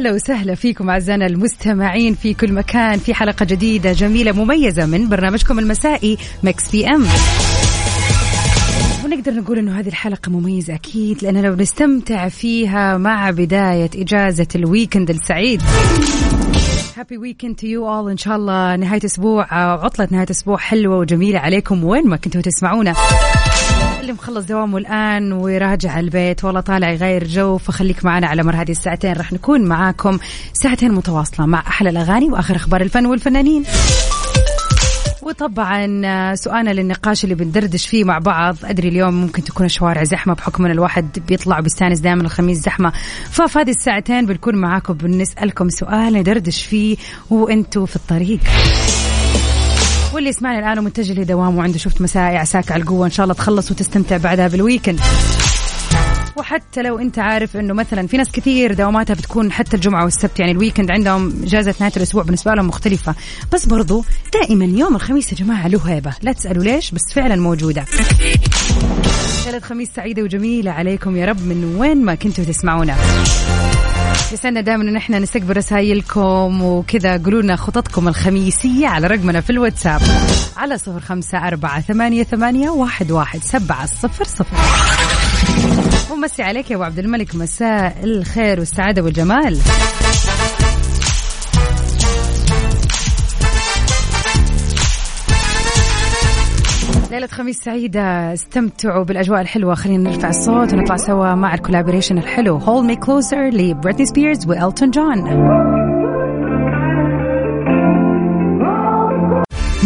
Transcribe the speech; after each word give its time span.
هلا 0.00 0.12
وسهلا 0.12 0.54
فيكم 0.54 0.90
أعزائنا 0.90 1.26
المستمعين 1.26 2.14
في 2.14 2.34
كل 2.34 2.52
مكان 2.52 2.98
في 2.98 3.14
حلقة 3.14 3.44
جديدة 3.44 3.92
جميلة 3.92 4.32
مميزة 4.32 4.86
من 4.86 5.08
برنامجكم 5.08 5.58
المسائي 5.58 6.18
Mix 6.42 6.70
PM. 6.70 7.06
ونقدر 9.04 9.32
نقول 9.32 9.58
إنه 9.58 9.80
هذه 9.80 9.88
الحلقة 9.88 10.30
مميزة 10.30 10.74
أكيد 10.74 11.22
لأننا 11.22 11.46
لو 11.46 11.54
نستمتع 11.54 12.28
فيها 12.28 12.98
مع 12.98 13.30
بداية 13.30 13.90
إجازة 13.94 14.46
ال 14.54 14.61
weekend 14.61 15.10
السعيد. 15.10 15.62
happy 16.96 17.18
weekend 17.18 17.56
to 17.56 17.66
you 17.66 17.94
all 17.94 18.10
إن 18.10 18.16
شاء 18.16 18.36
الله 18.36 18.76
نهاية 18.76 19.04
أسبوع 19.04 19.54
عطلة 19.54 20.08
نهاية 20.10 20.30
أسبوع 20.30 20.56
حلوة 20.56 20.98
وجميلة 20.98 21.38
عليكم 21.38 21.84
وين 21.84 22.08
ما 22.08 22.16
كنتوا 22.16 22.40
تسمعونا. 22.40 22.94
اللي 24.10 24.22
مخلص 24.22 24.46
دوامه 24.46 24.78
الآن 24.78 25.32
وراجع 25.32 26.00
البيت. 26.00 26.44
والله 26.44 26.60
طالع 26.60 26.90
يغير 26.90 27.24
جو 27.24 27.58
فخليك 27.58 28.04
معنا 28.04 28.26
على 28.26 28.42
مر 28.42 28.56
هذه 28.56 28.70
الساعتين. 28.70 29.12
راح 29.12 29.32
نكون 29.32 29.64
معاكم 29.64 30.18
ساعتين 30.52 30.92
متواصلة 30.92 31.46
مع 31.46 31.60
أحلى 31.60 31.90
الأغاني 31.90 32.26
وآخر 32.26 32.56
أخبار 32.56 32.80
الفن 32.80 33.06
والفنانين. 33.06 33.64
وطبعا 35.22 36.34
سؤالنا 36.34 36.70
للنقاش 36.70 37.24
اللي 37.24 37.34
بندردش 37.34 37.86
فيه 37.86 38.04
مع 38.04 38.18
بعض. 38.18 38.56
أدري 38.64 38.88
اليوم 38.88 39.14
ممكن 39.14 39.44
تكون 39.44 39.66
الشوارع 39.66 40.04
زحمة 40.04 40.34
بحكم 40.34 40.64
إن 40.64 40.70
الواحد 40.70 41.18
بيطلع 41.28 41.58
وبيستأنس 41.58 41.98
دائما 42.00 42.22
الخميس 42.22 42.58
زحمة. 42.58 42.92
ففي 43.30 43.58
هذه 43.58 43.70
الساعتين 43.70 44.26
بنكون 44.26 44.56
معاكم 44.56 44.94
بنسألكم 44.94 45.68
سؤال 45.68 46.12
ندردش 46.12 46.64
فيه 46.64 46.96
وأنتم 47.30 47.86
في 47.86 47.96
الطريق. 47.96 48.40
واللي 50.14 50.28
يسمعني 50.30 50.58
الآن 50.58 50.78
ومتجه 50.78 51.12
لدوامه 51.12 51.58
وعنده 51.58 51.78
شفت 51.78 52.00
مسائي 52.00 52.36
عساك 52.36 52.72
على 52.72 52.82
القوة 52.82 53.06
إن 53.06 53.10
شاء 53.10 53.24
الله 53.24 53.34
تخلص 53.34 53.70
وتستمتع 53.70 54.16
بعدها 54.16 54.48
بالويكند. 54.48 55.00
وحتى 56.36 56.82
لو 56.82 56.98
أنت 56.98 57.18
عارف 57.18 57.56
إنه 57.56 57.74
مثلا 57.74 58.06
في 58.06 58.16
ناس 58.16 58.30
كثير 58.30 58.74
دواماتها 58.74 59.14
بتكون 59.14 59.52
حتى 59.52 59.76
الجمعة 59.76 60.04
والسبت 60.04 60.40
يعني 60.40 60.52
الويكند 60.52 60.90
عندهم 60.90 61.42
إجازة 61.42 61.74
نهاية 61.80 61.92
الأسبوع 61.96 62.22
بالنسبة 62.22 62.54
لهم 62.54 62.68
مختلفة. 62.68 63.14
بس 63.52 63.66
برضو 63.66 64.04
دائما 64.32 64.64
يوم 64.64 64.94
الخميس 64.94 65.32
يا 65.32 65.36
جماعة 65.36 65.68
له 65.68 65.80
هيبة. 65.86 66.14
لا 66.22 66.32
تسألوا 66.32 66.64
ليش 66.64 66.90
بس 66.90 67.12
فعلا 67.14 67.36
موجودة. 67.36 67.84
ليله 69.46 69.60
خميس 69.60 69.88
سعيدة 69.96 70.22
وجميلة 70.22 70.70
عليكم 70.70 71.16
يا 71.16 71.26
رب 71.26 71.46
من 71.46 71.76
وين 71.78 72.04
ما 72.04 72.14
كنتوا 72.14 72.44
تسمعونا. 72.44 72.96
يسعدنا 74.32 74.60
دائما 74.60 74.82
إن 74.82 74.96
إحنا 74.96 75.18
نستقبل 75.18 75.56
رسائلكم 75.56 76.62
وكذا 76.62 77.16
قولوا 77.24 77.42
لنا 77.42 77.56
خططكم 77.56 78.08
الخميسية 78.08 78.86
على 78.86 79.06
رقمنا 79.06 79.40
في 79.40 79.50
الواتساب 79.50 80.00
على 80.56 80.78
صفر 80.78 81.00
خمسة 81.00 81.38
أربعة 81.38 81.80
ثمانية 81.80 82.22
ثمانية 82.22 82.70
واحد 82.70 83.10
واحد 83.10 83.42
سبعة 83.42 83.86
صفر 83.86 84.24
صفر. 84.24 84.56
ومسي 86.12 86.42
عليك 86.42 86.70
يا 86.70 86.76
أبو 86.76 86.84
عبد 86.84 86.98
الملك 86.98 87.34
مساء 87.34 87.96
الخير 88.04 88.58
والسعادة 88.58 89.02
والجمال. 89.02 89.58
ليلة 97.20 97.32
خميس 97.32 97.58
سعيدة. 97.62 98.32
استمتعوا 98.32 99.04
بالأجواء 99.04 99.40
الحلوة. 99.40 99.74
خلينا 99.74 100.10
نرفع 100.10 100.28
الصوت 100.28 100.72
ونطلع 100.72 100.96
سوا 100.96 101.34
مع 101.34 101.54
ال 101.54 101.59
collaboration 101.59 102.18
الحلو. 102.18 102.56
Hold 102.56 102.84
Me 102.84 102.96
Closer 102.96 103.48
لبريتني 103.48 104.06
سبيرز 104.06 104.46
وإلتون 104.46 104.90
جون 104.90 105.18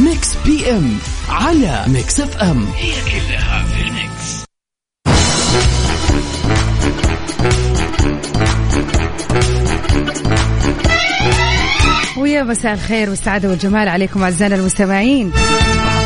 Mix 0.04 0.36
PM 0.46 0.90
على 1.28 1.84
Mix 1.92 2.20
FM 2.20 2.64
هي 2.76 2.92
كلها 3.10 3.64
ويا 12.34 12.42
مساء 12.42 12.74
الخير 12.74 13.10
والسعادة 13.10 13.48
والجمال 13.48 13.88
عليكم 13.88 14.22
أعزائنا 14.22 14.54
المستمعين. 14.54 15.32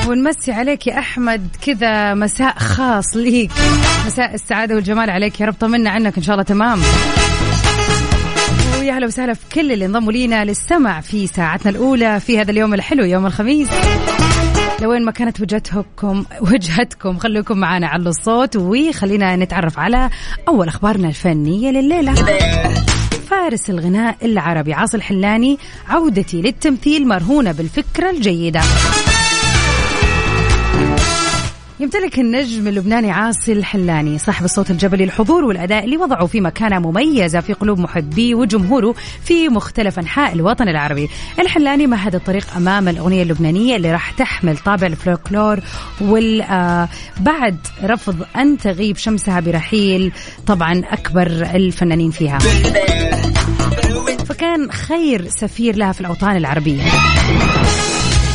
ونمسي 0.09 0.53
عليك 0.53 0.87
يا 0.87 0.99
أحمد. 0.99 1.49
كذا 1.67 2.15
مساء 2.15 2.59
خاص 2.59 3.17
ليك. 3.17 3.51
مساء 4.07 4.35
السعادة 4.35 4.75
والجمال 4.75 5.11
عليك 5.11 5.41
يا 5.41 5.47
رب. 5.47 5.55
طمنا 5.61 5.91
عنك 5.91 6.17
إن 6.17 6.23
شاء 6.23 6.35
الله. 6.35 6.45
تمام. 6.45 6.81
ويا 8.81 8.93
هلا 8.93 9.07
وسهلا 9.07 9.35
في 9.35 9.41
كل 9.55 9.73
اللي 9.73 9.87
انضموا 9.87 10.13
لينا 10.13 10.45
للسمع 10.45 11.01
في 11.01 11.27
ساعتنا 11.27 11.71
الأولى 11.71 12.21
في 12.21 12.41
هذا 12.41 12.51
اليوم 12.51 12.75
الحلو 12.75 13.05
يوم 13.05 13.27
الخميس. 13.27 13.69
لوين 14.83 15.05
ما 15.05 15.11
كانت 15.13 15.41
وجهتكم 15.41 16.25
وجهتكم 16.41 17.19
خليكم 17.19 17.59
معنا 17.59 17.87
على 17.87 18.09
الصوت. 18.09 18.57
وخلينا 18.57 19.37
نتعرف 19.37 19.79
على 19.79 20.11
أول 20.49 20.69
أخبارنا 20.69 21.09
الفنية 21.09 21.71
لليلة. 21.71 22.15
فارس 23.31 23.71
الغناء 23.71 24.17
العربي 24.23 24.73
عاصي 24.73 24.97
الحلاني 24.97 25.59
عودتي 25.89 26.43
للتمثيل 26.43 27.09
مرهونة 27.09 27.53
بالفكرة 27.53 28.11
الجيدة. 28.11 28.61
يمتلك 31.81 32.19
النجم 32.19 32.69
اللبناني 32.69 33.11
عاصي 33.11 33.53
الحلاني 33.53 34.19
صاحب 34.19 34.45
الصوت 34.45 34.71
الجبلي 34.71 35.05
الحضور 35.05 35.45
والأداء 35.45 35.85
اللي 35.85 35.97
وضعه 35.97 36.27
في 36.27 36.41
مكانة 36.41 36.79
مميزة 36.79 37.41
في 37.41 37.53
قلوب 37.53 37.79
محبيه 37.79 38.35
وجمهوره 38.35 38.95
في 39.25 39.49
مختلف 39.49 39.99
أنحاء 39.99 40.33
الوطن 40.33 40.69
العربي. 40.69 41.09
الحلاني 41.39 41.87
مهد 41.87 42.15
الطريق 42.15 42.47
أمام 42.57 42.89
الأغنية 42.89 43.23
اللبنانية 43.23 43.77
اللي 43.77 43.93
راح 43.93 44.11
تحمل 44.11 44.59
طابع 44.59 44.87
الفلكلور 44.87 45.61
وبعد 46.01 47.57
رفض 47.85 48.27
أن 48.37 48.59
تغيب 48.59 48.97
شمسها 48.97 49.41
برحيل 49.41 50.13
طبعا 50.47 50.83
أكبر 50.91 51.27
الفنانين 51.55 52.11
فيها. 52.11 52.39
فكان 54.25 54.71
خير 54.71 55.29
سفير 55.29 55.77
لها 55.77 55.93
في 55.93 56.01
الأوطان 56.01 56.37
العربية. 56.37 56.83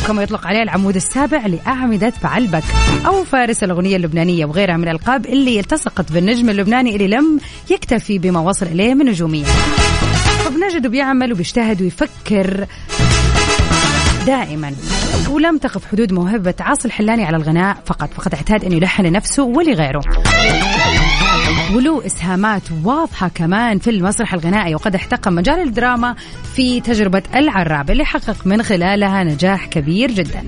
كما 0.06 0.22
يطلق 0.22 0.46
عليه 0.46 0.62
العمود 0.62 0.96
السابع 0.96 1.46
لأعمدة 1.46 2.12
بعلبك. 2.22 2.62
أو 3.06 3.24
فارس 3.24 3.64
الأغنية 3.64 3.96
اللبنانية 3.96 4.44
وغيرها 4.44 4.76
من 4.76 4.84
الألقاب 4.84 5.26
اللي 5.26 5.60
التصقت 5.60 6.12
بالنجم 6.12 6.50
اللبناني 6.50 6.96
اللي 6.96 7.08
لم 7.08 7.40
يكتفي 7.70 8.18
بما 8.18 8.40
وصل 8.40 8.66
إليه 8.66 8.94
من 8.94 9.06
نجومية 9.06 9.44
فبنجده 10.44 10.88
بيعمل 10.88 11.32
وبيجتهد 11.32 11.82
ويفكر 11.82 12.66
دائما. 14.26 14.72
ولم 15.30 15.58
تقف 15.58 15.86
حدود 15.86 16.12
موهبة 16.12 16.54
عاصي 16.60 16.88
الحلاني 16.88 17.24
على 17.24 17.36
الغناء 17.36 17.76
فقط 17.86 18.10
فقد 18.14 18.34
اعتاد 18.34 18.64
أن 18.64 18.72
يلحن 18.72 19.02
لنفسه 19.06 19.42
ولغيره. 19.42 20.00
وله 21.74 22.06
إسهامات 22.06 22.62
واضحة 22.84 23.28
كمان 23.28 23.78
في 23.78 23.90
المسرح 23.90 24.34
الغنائي 24.34 24.74
وقد 24.74 24.94
احتقم 24.94 25.34
مجال 25.34 25.60
الدراما 25.60 26.14
في 26.54 26.80
تجربة 26.80 27.22
العراب 27.34 27.90
اللي 27.90 28.04
حقق 28.04 28.46
من 28.46 28.62
خلالها 28.62 29.24
نجاح 29.24 29.66
كبير 29.66 30.10
جدا. 30.10 30.42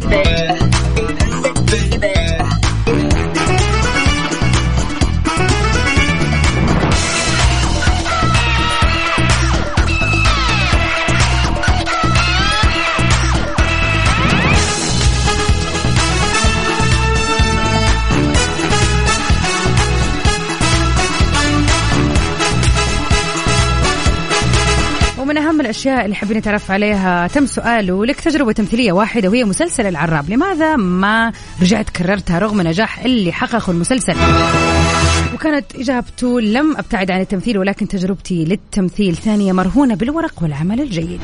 الأشياء 25.66 26.04
اللي 26.04 26.16
حابين 26.16 26.36
نتعرف 26.36 26.70
عليها. 26.70 27.26
تم 27.26 27.46
سؤاله 27.46 28.06
لك 28.06 28.20
تجربة 28.20 28.52
تمثيلية 28.52 28.92
واحدة 28.92 29.28
وهي 29.28 29.44
مسلسل 29.44 29.86
العراب. 29.86 30.30
لماذا 30.30 30.76
ما 30.76 31.32
رجعت 31.62 31.90
كررتها 31.90 32.38
رغم 32.38 32.60
نجاح 32.62 32.98
اللي 32.98 33.32
حققه 33.32 33.70
المسلسل؟ 33.70 34.14
وكانت 35.34 35.64
إجابته 35.74 36.40
لم 36.40 36.76
أبتعد 36.76 37.10
عن 37.10 37.20
التمثيل 37.20 37.58
ولكن 37.58 37.88
تجربتي 37.88 38.44
للتمثيل 38.44 39.16
ثانية 39.16 39.52
مرهونة 39.52 39.94
بالورق 39.94 40.42
والعمل 40.42 40.80
الجيد. 40.80 41.20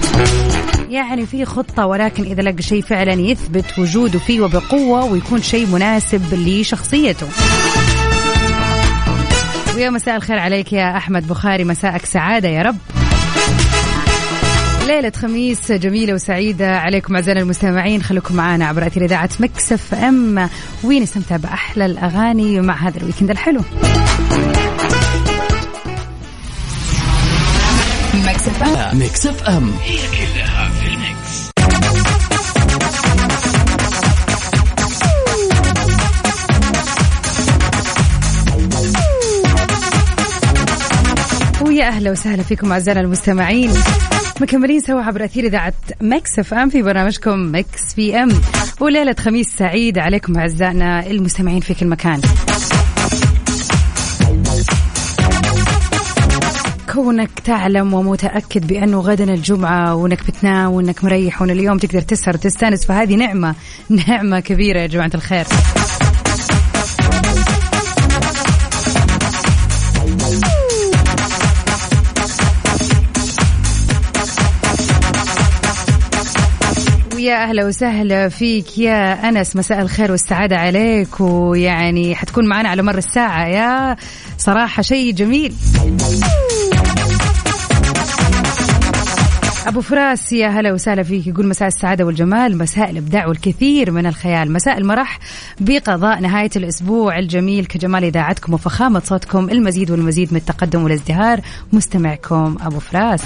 يعني 0.89 1.27
في 1.27 1.45
خطة 1.45 1.87
ولكن 1.87 2.23
إذا 2.25 2.43
لقى 2.43 2.63
شيء 2.63 2.83
فعلا 2.83 3.13
يثبت 3.13 3.79
وجوده 3.79 4.19
فيه 4.19 4.41
وبقوة 4.41 5.05
ويكون 5.05 5.43
شيء 5.43 5.67
مناسب 5.67 6.35
لشخصيته. 6.35 7.27
ويا 9.77 9.91
مساء 9.91 10.17
الخير 10.17 10.39
عليك 10.39 10.73
يا 10.73 10.97
أحمد 10.97 11.29
بخاري. 11.29 11.65
مساءك 11.65 12.05
سعادة 12.05 12.49
يا 12.49 12.63
رب. 12.63 12.77
ليلة 14.93 15.13
خميس 15.17 15.73
جميلة 15.73 16.15
وسعيدة 16.15 16.79
عليكم 16.79 17.15
أعزائنا 17.15 17.41
المستمعين. 17.41 18.03
خليكم 18.03 18.35
معنا 18.35 18.67
عبر 18.67 18.87
أثير 18.87 19.05
إذاعة 19.05 19.31
Mix 19.41 19.95
FM. 19.95 20.49
ونستمتع 20.85 21.37
بأحلى 21.37 21.87
الأغاني 21.87 22.61
مع 22.61 22.75
هذا 22.75 22.99
ال 22.99 23.03
weekend 23.03 23.31
الحلو. 23.31 23.61
Mix 28.15 28.63
FM. 28.63 28.99
Mix 28.99 29.43
FM. 29.43 29.73
هي 29.83 29.99
كلها 29.99 30.69
في 30.69 30.87
ال 30.89 31.05
mix 31.05 31.53
ويا 41.61 41.89
أهلا 41.89 42.11
وسهلا 42.11 42.43
فيكم 42.43 42.73
أعزائنا 42.73 43.01
المستمعين. 43.01 43.71
مكملين 44.43 44.81
سوا 44.81 45.03
عبر 45.03 45.25
أثير 45.25 45.45
إذاعة 45.45 45.75
Mix 46.01 46.39
FM 46.39 46.69
في 46.71 46.83
برنامجكم 46.83 47.53
Mix 47.55 47.95
PM. 47.95 48.29
وليلة 48.81 49.15
خميس 49.19 49.57
سعيد 49.57 49.99
عليكم 49.99 50.39
أعزائنا 50.39 51.07
المستمعين 51.07 51.61
في 51.61 51.75
كل 51.75 51.87
مكان. 51.87 52.21
كونك 56.93 57.31
تعلم 57.45 57.95
ومتأكد 57.95 58.67
بأنه 58.67 59.01
غدا 59.01 59.25
الجمعة 59.25 59.95
وأنك 59.95 60.27
بتنام 60.27 60.73
وأنك 60.73 61.05
مريح 61.05 61.43
وأن 61.43 61.51
اليوم 61.51 61.79
تقدر 61.79 62.01
تسهر 62.01 62.35
وتستأنس 62.35 62.87
فهذه 62.87 63.15
نعمة 63.15 63.55
نعمة 64.09 64.41
كبيرة 64.41 64.81
يا 64.81 64.87
جماعة 64.87 65.11
الخير. 65.15 65.47
يا 77.33 77.43
أهلا 77.43 77.67
وسهلا 77.67 78.29
فيك 78.29 78.79
يا 78.79 79.29
أنس. 79.29 79.57
مساء 79.57 79.81
الخير 79.81 80.11
والسعادة 80.11 80.57
عليك. 80.57 81.21
ويعني 81.21 82.15
حتكون 82.15 82.49
معنا 82.49 82.69
على 82.69 82.83
مر 82.83 82.99
الساعة. 82.99 83.47
يا 83.47 83.97
صراحة 84.39 84.83
شيء 84.83 85.13
جميل. 85.13 85.55
أبو 89.67 89.81
فراس 89.81 90.33
يا 90.33 90.49
هلا 90.49 90.73
وسهلا 90.73 91.03
فيك. 91.03 91.27
يقول 91.27 91.49
مساء 91.49 91.69
السعادة 91.69 92.05
والجمال 92.05 92.59
مساء 92.59 92.91
الإبداع 92.91 93.27
والكثير 93.27 93.91
من 93.91 94.07
الخيال. 94.07 94.53
مساء 94.53 94.79
المرح 94.79 95.19
بقضاء 95.61 96.21
نهاية 96.21 96.51
الأسبوع 96.57 97.19
الجميل. 97.19 97.67
كجمال 97.67 98.05
إذاعتكم 98.05 98.55
وفخامة 98.55 99.03
صوتكم 99.05 99.51
المزيد 99.51 99.91
والمزيد 99.91 100.33
من 100.33 100.39
التقدم 100.39 100.85
والازدهار. 100.85 101.41
مستمعكم 101.73 102.57
أبو 102.61 102.79
فراس. 102.79 103.23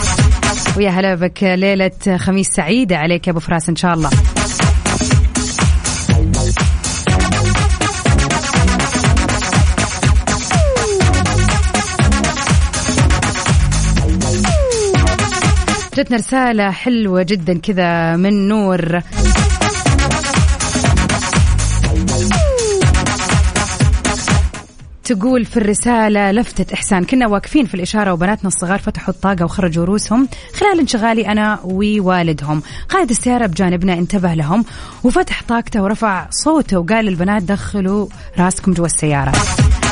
ويا 0.76 0.90
هلا 0.90 1.14
بك 1.14 1.42
ليلة 1.42 2.16
خميس 2.16 2.46
سعيدة 2.48 2.96
عليك 2.96 3.26
يا 3.26 3.32
أبو 3.32 3.40
فراس 3.40 3.68
إن 3.68 3.76
شاء 3.76 3.94
الله. 3.94 4.10
جتنا 15.96 16.16
رسالة 16.16 16.70
حلوة 16.70 17.22
جدا 17.22 17.58
كذا 17.58 18.16
من 18.16 18.48
نور. 18.48 19.00
تقول 25.04 25.44
في 25.44 25.56
الرسالة 25.56 26.32
لفتة 26.32 26.74
إحسان 26.74 27.04
كنا 27.04 27.28
واقفين 27.28 27.66
في 27.66 27.74
الإشارة 27.74 28.12
وبناتنا 28.12 28.48
الصغار 28.48 28.78
فتحوا 28.78 29.14
الطاقة 29.14 29.44
وخرجوا 29.44 29.84
رؤوسهم 29.84 30.28
خلال 30.54 30.80
انشغالي 30.80 31.28
أنا 31.28 31.58
ووالدهم. 31.64 32.62
قائد 32.88 33.10
السيارة 33.10 33.46
بجانبنا 33.46 33.92
انتبه 33.92 34.34
لهم 34.34 34.64
وفتح 35.04 35.42
طاقته 35.48 35.82
ورفع 35.82 36.26
صوته 36.30 36.78
وقال 36.78 37.04
للبنات 37.04 37.42
دخلوا 37.42 38.06
راسكم 38.38 38.72
جوا 38.72 38.86
السيارة. 38.86 39.32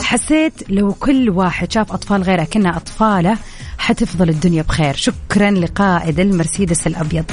حسيت 0.03 0.71
لو 0.71 0.93
كل 0.93 1.31
واحد 1.31 1.73
شاف 1.73 1.93
أطفال 1.93 2.23
غيره 2.23 2.45
كنا 2.45 2.77
أطفاله 2.77 3.37
حتفضل 3.79 4.29
الدنيا 4.29 4.62
بخير. 4.62 4.94
شكرا 4.94 5.50
لقائد 5.50 6.21
المرسيدس 6.21 6.87
الأبيض. 6.87 7.25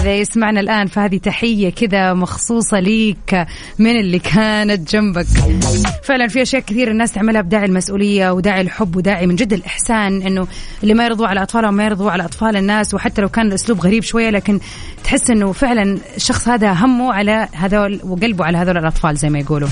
إذا 0.00 0.14
يسمعنا 0.14 0.60
الآن 0.60 0.86
فهذه 0.86 1.16
تحية 1.16 1.70
كذا 1.70 2.14
مخصوصة 2.14 2.80
ليك 2.80 3.46
من 3.78 4.00
اللي 4.00 4.18
كانت 4.18 4.90
جنبك. 4.90 5.26
فعلا 6.02 6.28
في 6.28 6.42
أشياء 6.42 6.62
كثير 6.62 6.90
الناس 6.90 7.12
تعملها 7.12 7.40
بداعي 7.40 7.64
المسؤولية 7.64 8.30
وداعي 8.30 8.60
الحب 8.60 8.96
وداعي 8.96 9.26
من 9.26 9.36
جد 9.36 9.52
الإحسان 9.52 10.22
إنه 10.22 10.46
اللي 10.82 10.94
ما 10.94 11.04
يرضوا 11.04 11.26
على 11.26 11.42
أطفالهم 11.42 11.74
ما 11.74 11.84
يرضوا 11.84 12.10
على 12.10 12.24
أطفال 12.24 12.56
الناس 12.56 12.94
وحتى 12.94 13.22
لو 13.22 13.28
كان 13.28 13.46
الأسلوب 13.46 13.80
غريب 13.80 14.02
شوية 14.02 14.30
لكن 14.30 14.60
تحس 15.04 15.30
إنه 15.30 15.52
فعلا 15.52 15.98
الشخص 16.16 16.48
هذا 16.48 16.72
همه 16.72 17.12
على 17.12 17.48
هذول 17.52 18.00
وقلبه 18.04 18.44
على 18.44 18.58
هذول 18.58 18.78
الأطفال 18.78 19.16
زي 19.16 19.28
ما 19.28 19.38
يقولوا. 19.38 19.68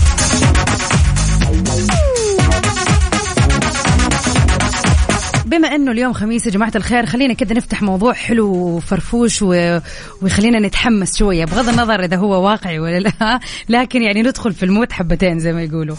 بما 5.53 5.69
انه 5.69 5.93
اليوم 5.93 6.13
خميس 6.13 6.47
يا 6.47 6.51
جماعة 6.51 6.73
الخير 6.77 7.07
خلينا 7.07 7.35
كذا 7.35 7.55
نفتح 7.55 7.83
موضوع 7.83 8.13
حلو 8.13 8.49
وفرفوش 8.55 9.43
و... 9.43 9.79
ويخلينا 10.23 10.59
نتحمس 10.59 11.17
شوية 11.17 11.45
بغض 11.45 11.69
النظر 11.69 12.05
إذا 12.05 12.17
هو 12.17 12.45
واقعي 12.45 12.79
ولا 12.79 12.99
لا. 12.99 13.41
لكن 13.69 14.03
يعني 14.03 14.23
ندخل 14.23 14.53
في 14.53 14.63
الموت 14.63 14.93
حبتين 14.93 15.39
زي 15.39 15.53
ما 15.53 15.63
يقولوا. 15.63 15.97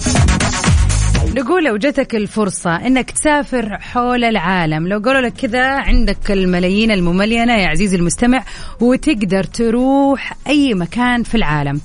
نقول 1.35 1.63
لو 1.63 1.77
جتك 1.77 2.15
الفرصة 2.15 2.75
إنك 2.75 3.11
تسافر 3.11 3.77
حول 3.77 4.23
العالم 4.23 4.87
لو 4.87 4.99
قالوا 4.99 5.21
لك 5.21 5.33
كذا 5.33 5.67
عندك 5.67 6.31
الملايين 6.31 6.91
المملينة 6.91 7.53
يا 7.53 7.67
عزيزي 7.67 7.97
المستمع 7.97 8.43
وتقدر 8.79 9.43
تروح 9.43 10.33
أي 10.47 10.73
مكان 10.73 11.23
في 11.23 11.35
العالم. 11.35 11.81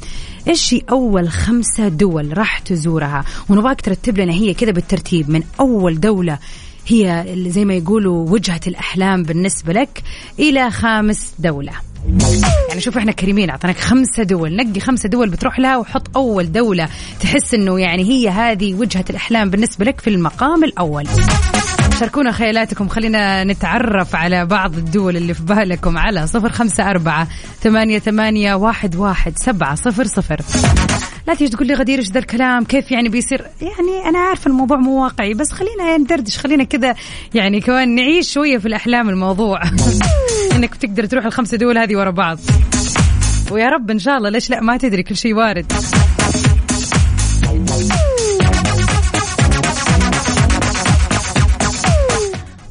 إيش 0.49 0.75
هي 0.75 0.81
أول 0.91 1.29
خمسة 1.29 1.89
دول 1.89 2.39
راح 2.39 2.59
تزورها؟ 2.59 3.25
ونبغاك 3.49 3.81
ترتب 3.81 4.19
لنا 4.19 4.33
هي 4.33 4.55
كذا 4.55 4.71
بالترتيب 4.71 5.31
من 5.31 5.43
أول 5.61 6.01
دولة 6.01 6.39
هي 6.89 7.25
زي 7.49 7.65
ما 7.65 7.75
يقولوا 7.75 8.31
وجهة 8.31 8.61
الأحلام 8.67 9.23
بالنسبة 9.23 9.73
لك 9.73 10.03
إلى 10.39 10.71
خامس 10.71 11.33
دولة. 11.39 11.73
يعني 12.69 12.81
شوف 12.81 12.97
إحنا 12.97 13.13
كريمين 13.13 13.51
أعطيناك 13.51 13.79
خمسة 13.79 14.23
دول 14.23 14.57
نقي 14.57 14.81
خمسة 14.81 15.09
دول 15.09 15.29
بتروح 15.31 15.59
لها 15.59 15.77
وحط 15.77 16.17
أول 16.17 16.53
دولة. 16.53 16.89
تحس 17.21 17.55
إنه 17.55 17.81
يعني 17.81 18.05
هي 18.05 18.29
هذه 18.29 18.75
وجهة 18.75 19.05
الأحلام 19.11 19.51
بالنسبة 19.51 19.85
لك 19.85 20.01
في 20.01 20.11
المقام 20.11 20.65
الأول. 20.65 21.05
شاركونا 22.01 22.33
خيالاتكم. 22.33 22.89
خلينا 22.89 23.45
نتعرف 23.45 24.17
على 24.17 24.47
بعض 24.47 24.77
الدول 24.77 25.17
اللي 25.17 25.35
في 25.35 25.43
بالكم 25.43 25.99
على 25.99 26.27
صفر 26.27 26.53
خمسة 26.53 26.91
أربعة 26.91 27.29
ثمانية, 27.61 27.99
ثمانية 27.99 28.55
واحد, 28.55 28.97
واحد 28.97 29.39
سبعة 29.39 29.75
صفر 29.75 30.07
صفر. 30.07 30.41
لا 31.29 31.35
تيجي 31.35 31.51
تقول 31.51 31.67
لي 31.67 31.75
غدير 31.75 31.99
إيش 31.99 32.11
ذا 32.11 32.19
الكلام؟ 32.19 32.65
كيف 32.65 32.91
يعني 32.91 33.09
بيصير؟ 33.09 33.47
يعني 33.61 34.09
أنا 34.09 34.19
عارفه 34.19 34.49
الموضوع 34.49 34.77
مو 34.77 35.03
واقعي 35.05 35.35
بس 35.35 35.53
خلينا 35.53 35.97
ندردش 35.97 36.39
خلينا 36.39 36.65
كذا 36.65 36.95
يعني 37.35 37.61
كمان 37.61 37.95
نعيش 37.95 38.33
شوية 38.33 38.59
في 38.59 38.69
الأحلام 38.69 39.09
الموضوع. 39.09 39.61
إنك 40.57 40.75
تقدر 40.75 41.07
تروح 41.07 41.25
الخمسة 41.25 41.57
دول 41.57 41.79
هذه 41.79 41.97
ورا 41.97 42.11
بعض. 42.11 42.39
ويا 43.51 43.69
رب 43.69 43.91
إن 43.91 43.99
شاء 43.99 44.17
الله 44.17 44.31
ليش 44.31 44.51
لا؟ 44.51 44.61
ما 44.61 44.77
تدري 44.77 45.03
كل 45.03 45.17
شيء 45.17 45.35
وارد. 45.35 45.73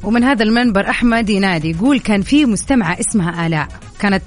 ومن 0.08 0.24
هذا 0.24 0.42
المنبر 0.42 0.90
أحمد 0.90 1.30
ينادي 1.30 1.70
يقول 1.70 2.00
كان 2.00 2.22
في 2.22 2.44
مستمعة 2.44 2.96
اسمها 3.00 3.46
آلاء. 3.46 3.68
كانت 3.98 4.22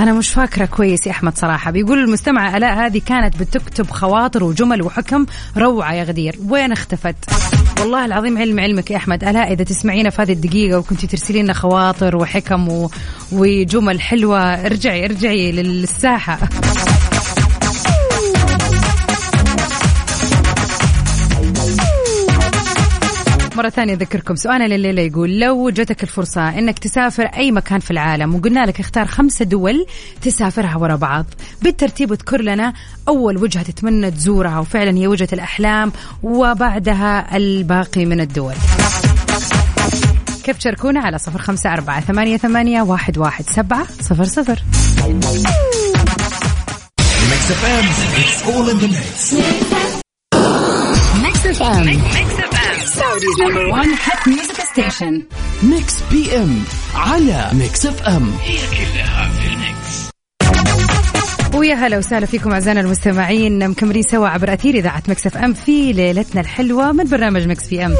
أنا 0.00 0.12
مش 0.12 0.30
فاكرة 0.30 0.64
كويس 0.64 1.06
يا 1.06 1.10
أحمد 1.10 1.38
صراحة. 1.38 1.70
بيقول 1.70 1.98
المستمعة 1.98 2.56
آلاء 2.56 2.74
هذه 2.74 3.00
كانت 3.06 3.36
بتكتب 3.36 3.90
خواطر 3.90 4.44
وجمل 4.44 4.82
وحكم 4.82 5.26
روعة 5.56 5.94
يا 5.94 6.04
غدير. 6.04 6.36
وين 6.48 6.72
اختفت؟ 6.72 7.16
والله 7.80 8.04
العظيم 8.04 8.38
علم 8.38 8.60
علمك 8.60 8.90
يا 8.90 8.96
أحمد. 8.96 9.24
آلاء 9.24 9.52
إذا 9.52 9.64
تسمعينا 9.64 10.10
في 10.10 10.22
هذه 10.22 10.32
الدقيقة 10.32 10.78
وكنت 10.78 11.06
ترسلي 11.06 11.42
لنا 11.42 11.52
خواطر 11.52 12.16
وحكم 12.16 12.68
و... 12.68 12.90
وجمل 13.32 14.00
حلوة 14.00 14.40
ارجعي 14.40 15.04
ارجعي 15.04 15.52
للساحة. 15.52 16.38
مرة 23.58 23.68
ثانية 23.68 23.94
أذكركم. 23.94 24.36
سؤالنا 24.36 24.64
لليلة 24.64 25.02
يقول 25.02 25.40
لو 25.40 25.70
جتك 25.70 26.02
الفرصة 26.02 26.48
أنك 26.48 26.78
تسافر 26.78 27.22
أي 27.22 27.52
مكان 27.52 27.80
في 27.80 27.90
العالم 27.90 28.34
وقلنا 28.34 28.66
لك 28.66 28.80
اختار 28.80 29.06
خمسة 29.06 29.44
دول 29.44 29.86
تسافرها 30.22 30.76
ورا 30.76 30.96
بعض 30.96 31.26
بالترتيب 31.62 32.12
اذكر 32.12 32.42
لنا 32.42 32.72
أول 33.08 33.36
وجهة 33.36 33.62
تتمنى 33.62 34.10
تزورها 34.10 34.58
وفعلا 34.58 34.96
هي 34.96 35.06
وجهة 35.06 35.28
الأحلام 35.32 35.92
وبعدها 36.22 37.36
الباقي 37.36 38.04
من 38.06 38.20
الدول. 38.20 38.54
كيف 40.44 40.58
تشاركونا 40.58 41.00
على 41.00 41.18
صفر 41.18 41.38
خمسة 41.38 41.72
أربعة 41.72 42.00
ثمانية, 42.00 42.36
ثمانية 42.36 42.82
واحد, 42.82 43.18
واحد 43.18 43.44
سبعة 43.44 43.86
صفر 44.00 44.24
صفر. 44.24 44.62
Mix 51.22 51.40
FM. 51.60 52.57
Saudi's 53.08 53.38
number 53.44 53.66
one 53.80 53.90
hit 54.06 54.20
music 54.26 54.60
station. 54.74 55.22
Mix 55.62 55.94
PM 56.10 56.62
على 56.94 57.50
Mix 57.52 57.86
FM 57.86 58.32
هي 58.42 58.56
كلها 58.56 59.30
في 59.30 59.46
ال 59.48 59.63
mix 59.63 60.08
ويا 61.54 61.74
هلا 61.74 61.98
وسهلا 61.98 62.26
فيكم 62.26 62.52
أعزائنا 62.52 62.80
المستمعين 62.80 63.68
مكملين 63.68 64.02
سوا 64.02 64.28
عبر 64.28 64.54
أثير 64.54 64.74
إذاعة 64.74 65.02
Mix 65.08 65.26
FM 65.26 65.54
في 65.54 65.92
ليلتنا 65.92 66.40
الحلوة 66.40 66.92
من 66.92 67.04
برنامج 67.04 67.46
Mix 67.46 67.68
PM. 67.68 67.94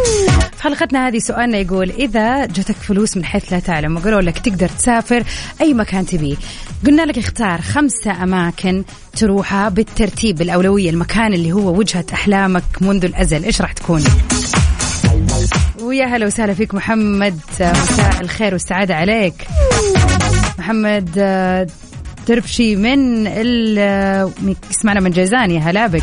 في 0.57 0.63
حلقتنا 0.63 1.09
هذه 1.09 1.19
سؤالنا 1.19 1.59
يقول 1.59 1.91
إذا 1.91 2.47
جتك 2.47 2.77
فلوس 2.77 3.17
من 3.17 3.25
حيث 3.25 3.53
لا 3.53 3.59
تعلم 3.59 3.97
وقالوا 3.97 4.21
لك 4.21 4.39
تقدر 4.39 4.69
تسافر 4.69 5.23
أي 5.61 5.75
مكان 5.75 6.07
تبيه، 6.07 6.37
قلنا 6.87 7.03
لك 7.03 7.19
اختار 7.19 7.61
خمسه 7.61 8.23
أماكن 8.23 8.85
تروحها 9.17 9.69
بالترتيب 9.69 10.43
الأولوية 10.43 10.91
المكان 10.91 11.33
اللي 11.35 11.53
هو 11.53 11.79
وجهة 11.79 12.07
أحلامك 12.13 12.65
منذ 12.81 13.05
الأزل، 13.05 13.45
إيش 13.45 13.61
راح 13.61 13.73
تكون؟ 13.73 14.05
ويا 15.89 16.05
هلا 16.05 16.27
وسهلا 16.27 16.55
فيك 16.55 16.75
محمد. 16.75 17.41
مساء 17.61 18.21
الخير 18.21 18.53
والسعادة 18.53 18.95
عليك. 18.95 19.35
محمد 20.59 21.11
ترفشي 22.27 22.77
من 22.77 23.27
اسمعنا 24.71 25.01
من 25.01 25.11
جيزان 25.11 25.51
يا 25.51 25.61
هلا 25.61 25.87
بك. 25.87 26.03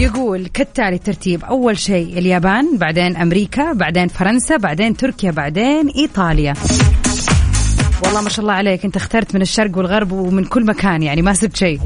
يقول 0.00 0.46
كالتالي 0.46 0.96
الترتيب. 0.96 1.44
أول 1.44 1.78
شيء 1.78 2.18
اليابان 2.18 2.78
بعدين 2.78 3.16
أمريكا 3.16 3.72
بعدين 3.72 4.08
فرنسا 4.08 4.56
بعدين 4.56 4.96
تركيا 4.96 5.30
بعدين 5.30 5.88
إيطاليا. 5.88 6.54
والله 8.04 8.20
ما 8.20 8.28
شاء 8.28 8.40
الله 8.40 8.54
عليك 8.54 8.84
أنت 8.84 8.96
اخترت 8.96 9.34
من 9.34 9.42
الشرق 9.42 9.78
والغرب 9.78 10.12
ومن 10.12 10.44
كل 10.44 10.66
مكان 10.66 11.02
يعني 11.02 11.22
ما 11.22 11.34
سبت 11.34 11.56
شيء. 11.56 11.80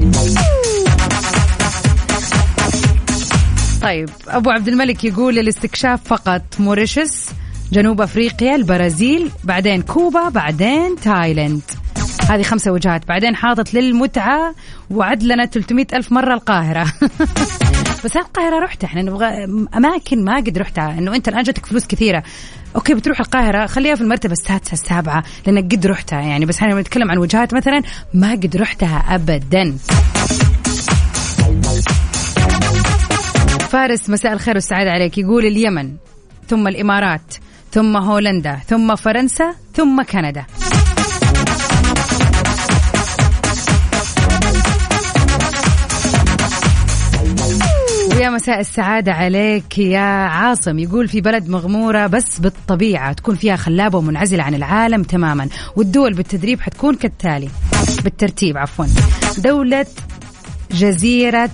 طيب 3.82 4.08
أبو 4.28 4.50
عبد 4.50 4.68
الملك 4.68 5.04
يقول 5.04 5.38
الاستكشاف 5.38 6.04
فقط 6.04 6.42
موريشيس 6.58 7.30
جنوب 7.72 8.00
أفريقيا 8.00 8.54
البرازيل 8.54 9.30
بعدين 9.44 9.82
كوبا 9.82 10.28
بعدين 10.28 10.96
تايلاند. 10.96 11.62
هذه 12.28 12.42
خمسة 12.42 12.72
وجهات 12.72 13.08
بعدين 13.08 13.36
حاطط 13.36 13.74
للمتعة 13.74 14.54
وعد 14.90 15.22
لنا 15.22 15.46
300 15.46 15.86
ألف 15.94 16.12
مرة 16.12 16.34
القاهرة. 16.34 16.92
بس 18.04 18.16
القاهرة 18.16 18.58
رحت 18.64 18.84
إحنا 18.84 19.02
نبغى 19.02 19.44
أماكن 19.76 20.24
ما 20.24 20.36
قد 20.36 20.58
رحتها 20.58 20.98
إنه 20.98 21.14
أنت 21.14 21.28
الآن 21.28 21.42
جاتك 21.42 21.66
فلوس 21.66 21.86
كثيرة. 21.86 22.22
أوكي 22.76 22.94
بتروح 22.94 23.20
القاهرة 23.20 23.66
خليها 23.66 23.94
في 23.94 24.00
المرتبة 24.00 24.32
السادسة 24.32 24.72
السابعة 24.72 25.24
لأنك 25.46 25.74
قد 25.74 25.86
رحتها. 25.86 26.20
يعني 26.20 26.46
بس 26.46 26.58
إحنا 26.58 26.74
بنتكلم 26.74 27.10
عن 27.10 27.18
وجهات 27.18 27.54
مثلا 27.54 27.82
ما 28.14 28.30
قد 28.30 28.56
رحتها 28.56 29.04
ابدا. 29.08 29.78
فارس 33.68 34.10
مساء 34.10 34.32
الخير 34.32 34.54
والسعادة 34.54 34.90
عليك. 34.90 35.18
يقول 35.18 35.46
اليمن 35.46 35.92
ثم 36.48 36.68
الإمارات 36.68 37.34
ثم 37.72 37.96
هولندا 37.96 38.58
ثم 38.66 38.96
فرنسا 38.96 39.54
ثم 39.74 40.02
كندا. 40.02 40.44
ويا 48.16 48.30
مساء 48.30 48.60
السعادة 48.60 49.12
عليك 49.12 49.78
يا 49.78 50.00
عاصم. 50.00 50.78
يقول 50.78 51.08
في 51.08 51.20
بلد 51.20 51.48
مغمورة 51.48 52.06
بس 52.06 52.38
بالطبيعة 52.38 53.12
تكون 53.12 53.34
فيها 53.34 53.56
خلابة 53.56 53.98
ومنعزلة 53.98 54.42
عن 54.42 54.54
العالم 54.54 55.02
تماما 55.02 55.48
والدول 55.76 56.14
بالتدريب 56.14 56.60
حتكون 56.60 56.94
كالتالي. 56.94 57.48
بالترتيب 58.04 58.58
عفوا. 58.58 58.86
دولة 59.38 59.86
جزيرة 60.70 61.50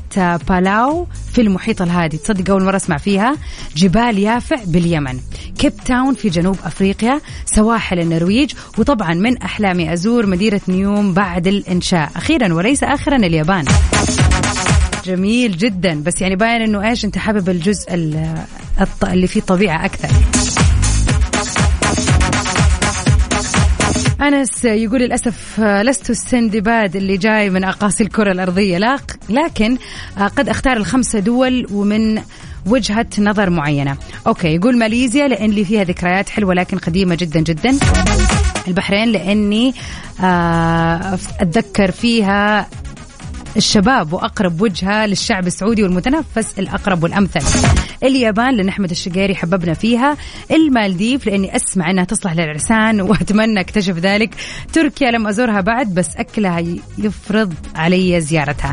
بالاو 0.49 1.07
في 1.33 1.41
المحيط 1.41 1.83
الهادي. 1.83 2.17
تصدق 2.17 2.51
أول 2.51 2.65
مرة 2.65 2.77
أسمع 2.77 2.97
فيها؟ 2.97 3.37
جبال 3.77 4.19
يافع 4.19 4.57
باليمن. 4.67 5.21
كيب 5.59 5.73
تاون 5.85 6.15
في 6.15 6.29
جنوب 6.29 6.59
أفريقيا 6.65 7.21
سواحل 7.47 8.01
النرويج 8.01 8.53
وطبعا 8.79 9.15
من 9.15 9.39
أحلامي 9.39 9.93
أزور 9.93 10.27
مدينة 10.27 10.61
نيوم 10.69 11.15
بعد 11.15 11.47
الإنشاء. 11.47 12.11
أخيرا 12.17 12.55
وليس 12.55 12.83
آخرا 12.85 13.17
اليابان. 13.17 13.65
جميل 15.05 15.57
جدا. 15.57 16.03
بس 16.03 16.23
يعني 16.23 16.37
باين 16.37 16.63
إنه 16.63 16.89
إيش 16.89 17.05
أنت 17.05 17.19
حابب 17.19 17.49
الجزء 17.49 17.95
اللي 19.05 19.27
فيه 19.27 19.41
طبيعه 19.41 19.85
أكثر. 19.85 20.09
أنس 24.29 24.65
يقول 24.65 25.01
للأسف 25.01 25.61
لست 25.61 26.11
السندباد 26.11 26.97
اللي 26.97 27.17
جاي 27.17 27.51
من 27.51 27.65
أقاصي 27.65 28.03
الكرة 28.03 28.33
الأرضية. 28.33 28.99
لكن 29.29 29.77
قد 30.37 30.49
أختار 30.49 30.77
الخمسة 30.77 31.19
دول 31.19 31.67
ومن 31.73 32.23
وجهة 32.67 33.07
نظر 33.19 33.51
معينة. 33.51 33.97
أوكي 34.27 34.55
يقول 34.55 34.79
ماليزيا 34.79 35.29
لأن 35.29 35.51
لي 35.51 35.65
فيها 35.65 35.85
ذكريات 35.85 36.29
حلوة 36.29 36.55
لكن 36.55 36.79
قديمة 36.79 37.15
جدا 37.15 37.41
جدا. 37.41 37.79
البحرين 38.69 39.09
لأني 39.09 39.75
آه، 40.21 41.19
أتذكر 41.41 41.91
فيها 41.91 42.67
الشباب 43.57 44.13
وأقرب 44.13 44.61
وجهة 44.61 45.07
للشعب 45.07 45.47
السعودي 45.47 45.83
والمتنفس 45.83 46.59
الأقرب 46.59 47.03
والأمثل. 47.03 47.69
اليابان 48.03 48.57
لأن 48.57 48.69
احمد 48.69 48.91
الشقيري 48.91 49.35
حببنا 49.35 49.75
فيها، 49.75 50.17
المالديف 50.51 51.27
لأني 51.27 51.57
أسمع 51.57 51.91
إنها 51.91 52.05
تصلح 52.05 52.33
للعرسان 52.33 53.01
وأتمنى 53.01 53.61
أكتشف 53.61 53.99
ذلك، 53.99 54.35
تركيا 54.73 55.11
لم 55.11 55.27
أزورها 55.27 55.61
بعد 55.61 55.95
بس 55.95 56.09
أكلها 56.17 56.63
يفرض 56.99 57.55
علي 57.75 58.21
زيارتها. 58.21 58.73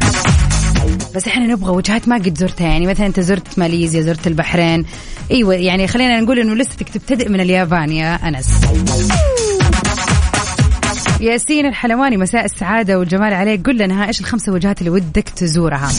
بس 1.16 1.28
إحنا 1.28 1.46
نبغى 1.48 1.72
وجهات 1.72 2.08
ما 2.08 2.16
قد 2.16 2.38
زرتها. 2.38 2.68
يعني 2.68 2.88
مثلا 2.88 3.06
أنت 3.06 3.20
زرت 3.20 3.60
ماليزيا 3.60 4.02
زرت 4.02 4.28
البحرين. 4.28 4.86
إيوه 5.32 5.56
يعني 5.56 5.88
خلينا 5.88 6.20
نقول 6.20 6.40
إنه 6.40 6.56
لستك 6.56 6.90
تبتدئ 6.90 7.30
من 7.30 7.42
اليابان 7.42 7.92
يا 7.92 8.28
أنس. 8.28 8.62
ياسين 11.22 11.66
الحلواني 11.66 12.18
مساء 12.18 12.46
السعادة 12.46 13.00
والجمال 13.00 13.34
عليك. 13.34 13.66
قل 13.66 13.78
لنا 13.78 14.08
إيش 14.08 14.20
الخمسة 14.20 14.52
وجهات 14.52 14.80
اللي 14.80 14.90
ودك 14.90 15.30
تزورها؟ 15.30 15.92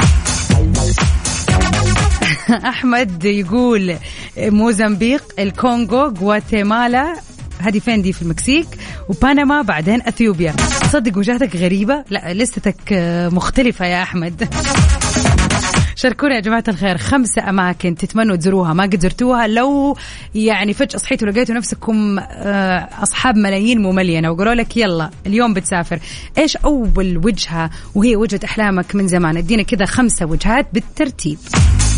أحمد 2.51 3.25
يقول 3.25 3.95
موزمبيق 4.39 5.23
الكونغو 5.39 6.15
غواتيمالا 6.21 7.17
هذه 7.59 7.79
فين 7.79 8.03
دي؟ 8.03 8.13
في 8.13 8.23
المكسيك. 8.23 8.67
وبنما 9.09 9.63
بعدين 9.63 10.03
إثيوبيا. 10.03 10.55
صدق 10.93 11.19
وجهتك 11.19 11.57
غريبة؟ 11.57 12.05
لا 12.11 12.35
لستك 12.35 12.93
مختلفة 13.33 13.87
يا 13.87 14.03
أحمد. 14.03 14.49
شاركونا 16.03 16.35
يا 16.35 16.41
جماعة 16.41 16.65
الخير. 16.69 16.99
خمسة 16.99 17.49
أماكن 17.49 17.95
تتمنوا 17.95 18.37
تزوروها 18.37 18.73
ما 18.73 18.83
قد 18.83 19.01
زرتوها. 19.01 19.47
لو 19.47 19.97
يعني 20.35 20.75
فجأة 20.75 20.99
صحيتوا 20.99 21.29
ولقيتوا 21.29 21.55
نفسكم 21.55 22.19
آه، 22.19 22.89
أصحاب 23.03 23.37
ملايين 23.37 23.83
مملينة 23.83 24.31
وقالوا 24.31 24.55
لك 24.55 24.77
يلا 24.77 25.11
اليوم 25.27 25.55
بتسافر. 25.55 25.99
إيش 26.39 26.57
أول 26.57 27.21
وجهة 27.25 27.71
وهي 27.95 28.17
وجهة 28.17 28.41
أحلامك 28.45 28.95
من 28.95 29.09
زمان؟ 29.09 29.37
ادينا 29.37 29.63
كذا 29.63 29.85
خمسة 29.85 30.27
وجهات 30.27 30.67
بالترتيب. 30.73 31.39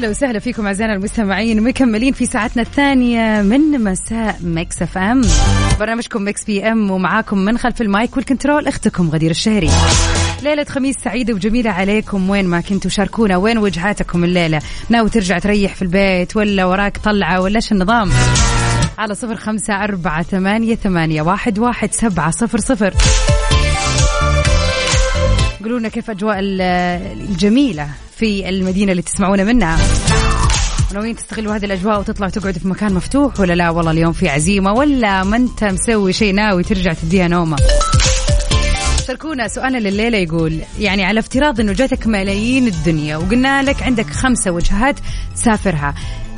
هلا 0.00 0.08
وسهلا 0.08 0.38
فيكم 0.38 0.66
أعزائنا 0.66 0.94
المستمعين. 0.94 1.62
مكملين 1.62 2.12
في 2.12 2.26
ساعتنا 2.26 2.62
الثانية 2.62 3.42
من 3.42 3.84
مساء 3.84 4.36
Mix 4.42 4.82
FM. 4.82 5.22
برنامجكم 5.80 6.28
Mix 6.28 6.44
PM 6.44 6.90
ومعاكم 6.90 7.38
من 7.38 7.58
خلف 7.58 7.80
ال 7.80 7.89
mic 7.89 8.16
وال 8.16 8.27
control 8.27 8.66
أختكم 8.66 9.10
غدير 9.10 9.30
الشهري. 9.30 9.70
ليلة 10.42 10.64
خميس 10.64 10.96
سعيدة 11.04 11.34
وجميلة 11.34 11.70
عليكم. 11.70 12.30
وين 12.30 12.44
ما 12.44 12.60
كنتوا 12.60 12.90
شاركونا 12.90 13.36
وين 13.36 13.58
وجهاتكم 13.58 14.24
الليلة؟ 14.24 14.60
ناوي 14.88 15.10
ترجع 15.10 15.38
تريح 15.38 15.74
في 15.74 15.82
البيت 15.82 16.36
ولا 16.36 16.64
وراك 16.64 16.98
طلعة 16.98 17.40
ولا 17.40 17.56
إيش 17.56 17.72
النظام 17.72 18.10
على 18.98 19.14
صفر 19.14 19.36
خمسة 19.36 19.84
أربعة 19.84 20.22
ثمانية, 20.22 20.74
ثمانية 20.74 21.22
واحد, 21.22 21.58
واحد 21.58 21.92
سبعة 21.92 22.30
صفر 22.30 22.58
صفر. 22.58 22.94
قولوا 25.62 25.78
لنا 25.78 25.88
كيف 25.88 26.10
أجواء 26.10 26.36
الجميلة؟ 26.40 27.88
في 28.20 28.48
المدينة 28.48 28.92
اللي 28.92 29.02
تسمعونا 29.02 29.44
منها. 29.44 29.78
ناويين 30.94 31.16
تستغلوا 31.16 31.56
هذه 31.56 31.64
الأجواء 31.64 32.00
وتطلعوا 32.00 32.30
تقعدوا 32.30 32.60
في 32.60 32.68
مكان 32.68 32.94
مفتوح 32.94 33.40
ولا 33.40 33.52
لا؟ 33.52 33.70
والله 33.70 33.90
اليوم 33.90 34.12
في 34.12 34.28
عزيمة. 34.28 34.72
ولا 34.72 35.24
ما 35.24 35.36
انت 35.36 35.64
مسوي 35.64 36.12
شيء 36.12 36.34
ناوي 36.34 36.62
ترجع 36.62 36.92
تديها 36.92 37.28
نومة. 37.28 37.56
شاركونا 39.06 39.48
سؤالنا 39.48 39.78
لليلة 39.78 40.18
يقول 40.18 40.60
يعني 40.78 41.04
على 41.04 41.20
افتراض 41.20 41.60
إنه 41.60 41.72
جاتك 41.72 42.06
ملايين 42.06 42.66
الدنيا 42.66 43.16
وقلنا 43.16 43.62
لك 43.62 43.82
عندك 43.82 44.10
خمسة 44.10 44.50
وجهات 44.50 44.96
تسافرها 45.36 45.94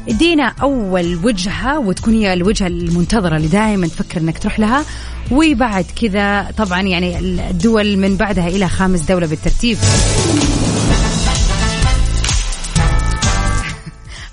ادينا 0.09 0.55
أول 0.63 1.19
وجهة 1.25 1.79
وتكون 1.79 2.15
هي 2.15 2.33
الوجهة 2.33 2.67
المنتظرة 2.67 3.37
اللي 3.37 3.49
دائما 3.49 3.87
تفكر 3.87 4.21
إنك 4.21 4.39
تروح 4.39 4.61
لها. 4.61 4.85
وبعد 5.31 5.85
كذا 6.03 6.51
طبعا 6.57 6.81
يعني 6.83 7.19
الدول 7.19 7.97
من 7.97 8.17
بعدها 8.17 8.49
إلى 8.49 8.69
خامس 8.69 9.01
دولة 9.01 9.27
بالترتيب. 9.27 9.79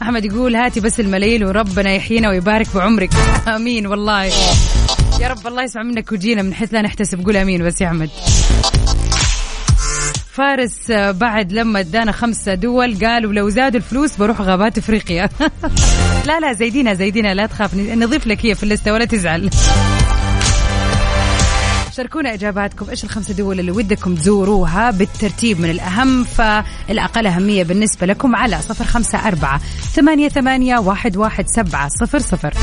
احمد 0.09 0.25
يقول 0.25 0.55
هاتي 0.55 0.79
بس 0.79 0.99
الملايين 0.99 1.43
وربنا 1.43 1.93
يحيينا 1.93 2.29
ويبارك 2.29 2.67
بعمرك. 2.75 3.09
آمين 3.47 3.87
والله. 3.87 4.23
يا 5.19 5.27
رب 5.27 5.47
الله 5.47 5.63
يسمع 5.63 5.83
منك 5.83 6.11
وجينا 6.11 6.41
من 6.41 6.53
حيث 6.53 6.73
لا 6.73 6.81
نحتسب. 6.81 7.25
قول 7.25 7.37
آمين 7.37 7.65
بس 7.65 7.81
يا 7.81 7.87
أحمد. 7.87 8.09
فارس 10.31 10.91
بعد 10.91 11.51
لما 11.51 11.79
ادانا 11.79 12.11
خمسة 12.11 12.53
دول 12.53 13.05
قال 13.05 13.25
ولو 13.25 13.49
زادوا 13.49 13.79
الفلوس 13.79 14.17
بروح 14.17 14.41
غابات 14.41 14.77
إفريقيا. 14.77 15.29
لا 16.27 16.39
لا 16.39 16.53
زيدينا 16.53 16.93
زيدينا 16.93 17.33
لا 17.33 17.45
تخاف. 17.45 17.75
نضيف 17.75 18.27
لك 18.27 18.45
هي 18.45 18.55
في 18.55 18.63
الليستة 18.63 18.93
ولا 18.93 19.05
تزعل. 19.05 19.49
شاركونا 21.99 22.33
إجاباتكم. 22.33 22.89
إيش 22.89 23.03
الخمسة 23.03 23.33
دول 23.33 23.59
اللي 23.59 23.71
ودكم 23.71 24.15
تزوروها 24.15 24.91
بالترتيب 24.91 25.61
من 25.61 25.69
الأهم؟ 25.69 26.23
فالأقل 26.23 27.27
أهمية 27.27 27.63
بالنسبة 27.63 28.05
لكم 28.07 28.35
على 28.35 28.61
صفر 28.61 28.85
خمسة 28.85 29.27
أربعة 29.27 29.61
ثمانية 29.93 30.29
ثمانية 30.29 30.77
واحد 30.77 31.17
واحد 31.17 31.47
سبعة 31.47 31.89
صفر 31.99 32.19
صفر. 32.19 32.53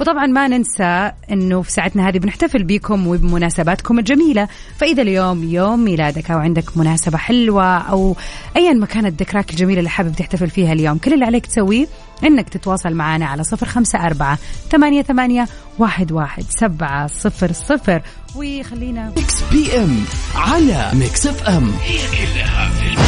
وطبعا 0.00 0.26
ما 0.26 0.48
ننسى 0.48 1.12
إنه 1.30 1.62
في 1.62 1.72
ساعتنا 1.72 2.08
هذه 2.08 2.18
بنحتفل 2.18 2.64
بكم 2.64 3.06
وبمناسباتكم 3.06 3.98
الجميلة. 3.98 4.48
فإذا 4.78 5.02
اليوم 5.02 5.44
يوم 5.44 5.84
ميلادك 5.84 6.30
أو 6.30 6.38
عندك 6.38 6.76
مناسبة 6.76 7.18
حلوة 7.18 7.78
أو 7.78 8.16
ايا 8.56 8.72
ما 8.72 8.86
كانت 8.86 9.22
ذكراك 9.22 9.50
الجميلة 9.50 9.78
اللي 9.78 9.90
حابب 9.90 10.14
تحتفل 10.14 10.50
فيها 10.50 10.72
اليوم 10.72 10.98
كل 10.98 11.12
اللي 11.12 11.24
عليك 11.24 11.46
تسويه 11.46 11.86
إنك 12.24 12.48
تتواصل 12.48 12.94
معنا 12.94 13.26
على 13.26 13.44
صفر 13.44 13.66
خمسة 13.66 14.06
أربعة 14.06 14.38
ثمانية 14.70 15.02
ثمانية 15.02 15.48
واحد 15.78 16.12
واحد 16.12 16.44
سبعة 16.48 17.06
صفر 17.06 17.52
صفر. 17.52 18.02
وخلينا 18.36 19.12
Mix 19.16 19.42
PM 19.52 20.04
على 20.34 20.90
Mix 20.94 21.26
FM 21.26 21.72
هي 21.82 21.98
كلها 21.98 22.68
في 22.68 22.98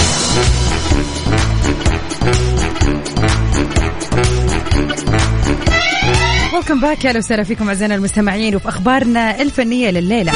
ويلكم 6.71 6.88
باك 6.88 7.05
يا 7.05 7.19
وسهلا 7.19 7.43
فيكم 7.43 7.69
أعزائنا 7.69 7.95
المستمعين 7.95 8.57
وفي 8.57 8.69
أخبارنا 8.69 9.43
الفنية 9.43 9.90
لليلة. 9.90 10.33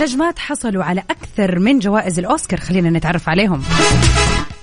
نجمات 0.00 0.38
حصلوا 0.38 0.84
على 0.84 1.02
أكثر 1.10 1.58
من 1.58 1.78
جوائز 1.78 2.18
الأوسكار 2.18 2.60
خلينا 2.60 2.90
نتعرف 2.90 3.28
عليهم. 3.28 3.62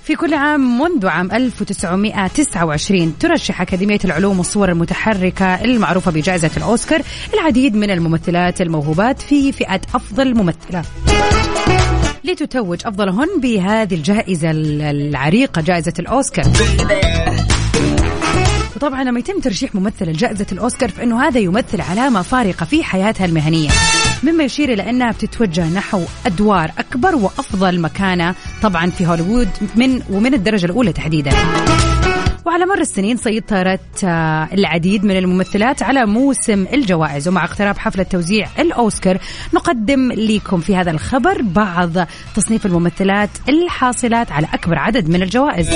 في 0.04 0.14
كل 0.16 0.34
عام 0.34 0.78
منذ 0.78 1.06
عام 1.06 1.32
1929 1.32 3.18
ترشح 3.18 3.60
أكاديمية 3.60 3.98
العلوم 4.04 4.38
والصور 4.38 4.68
المتحركة 4.68 5.64
المعروفة 5.64 6.10
بجائزة 6.10 6.50
الأوسكار 6.56 7.02
العديد 7.34 7.76
من 7.76 7.90
الممثلات 7.90 8.60
الموهوبات 8.60 9.22
في 9.22 9.52
فئة 9.52 9.80
أفضل 9.94 10.34
ممثلة. 10.34 10.82
لتتوج 12.24 12.80
أفضلهن 12.86 13.40
بهذه 13.40 13.94
الجائزة 13.94 14.50
العريقة 14.50 15.62
جائزة 15.62 15.94
الأوسكار. 15.98 16.44
وطبعا 18.84 19.04
لما 19.04 19.18
يتم 19.18 19.40
ترشيح 19.40 19.74
ممثلة 19.74 20.12
لجائزة 20.12 20.46
الأوسكار 20.52 20.90
فإنه 20.90 21.22
هذا 21.22 21.38
يمثل 21.38 21.80
علامة 21.80 22.22
فارقة 22.22 22.66
في 22.66 22.84
حياتها 22.84 23.24
المهنية. 23.24 23.68
مما 24.22 24.44
يشير 24.44 24.72
إلى 24.72 24.90
أنها 24.90 25.12
بتتوجه 25.12 25.68
نحو 25.68 26.02
أدوار 26.26 26.70
أكبر 26.78 27.14
وأفضل 27.14 27.80
مكانة 27.80 28.34
طبعا 28.62 28.90
في 28.90 29.06
هوليوود 29.06 29.48
من 29.76 30.02
ومن 30.10 30.34
الدرجة 30.34 30.66
الأولى 30.66 30.92
تحديدا. 30.92 31.30
وعلى 32.46 32.66
مر 32.66 32.80
السنين 32.80 33.16
سيطرت 33.16 34.04
آه، 34.04 34.48
العديد 34.52 35.04
من 35.04 35.16
الممثلات 35.16 35.82
على 35.82 36.06
موسم 36.06 36.66
الجوائز 36.72 37.28
ومع 37.28 37.44
اقتراب 37.44 37.78
حفلة 37.78 38.02
توزيع 38.02 38.48
الأوسكار 38.58 39.18
نقدم 39.54 40.12
لكم 40.12 40.60
في 40.60 40.76
هذا 40.76 40.90
الخبر 40.90 41.42
بعض 41.42 41.92
تصنيف 42.36 42.66
الممثلات 42.66 43.30
الحاصلات 43.48 44.32
على 44.32 44.46
أكبر 44.54 44.78
عدد 44.78 45.08
من 45.08 45.22
الجوائز. 45.22 45.68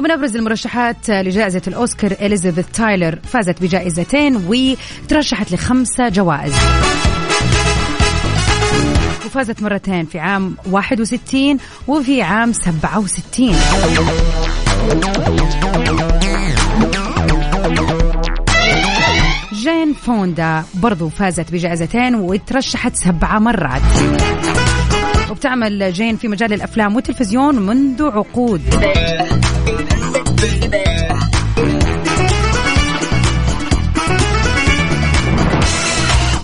ومن 0.00 0.10
أبرز 0.10 0.36
المرشحات 0.36 1.10
لجائزة 1.10 1.62
الأوسكار 1.66 2.12
إليزابيث 2.12 2.66
تايلر 2.66 3.18
فازت 3.24 3.62
بجائزتين 3.62 4.36
وترشحت 4.48 5.52
لخمسة 5.52 6.08
جوائز. 6.08 6.54
وفازت 9.26 9.62
مرتين 9.62 10.04
في 10.04 10.18
عام 10.18 10.56
61 10.70 11.58
وفي 11.88 12.22
عام 12.22 12.52
67 12.52 13.54
جين 19.52 19.92
فوندا 19.92 20.64
برضو 20.74 21.08
فازت 21.08 21.52
بجائزتين 21.52 22.14
وترشحت 22.14 22.96
سبعة 22.96 23.38
مرات. 23.38 23.82
وبتعمل 25.30 25.92
جين 25.92 26.16
في 26.16 26.28
مجال 26.28 26.52
الأفلام 26.52 26.96
والتلفزيون 26.96 27.56
منذ 27.56 28.02
عقود. 28.02 28.62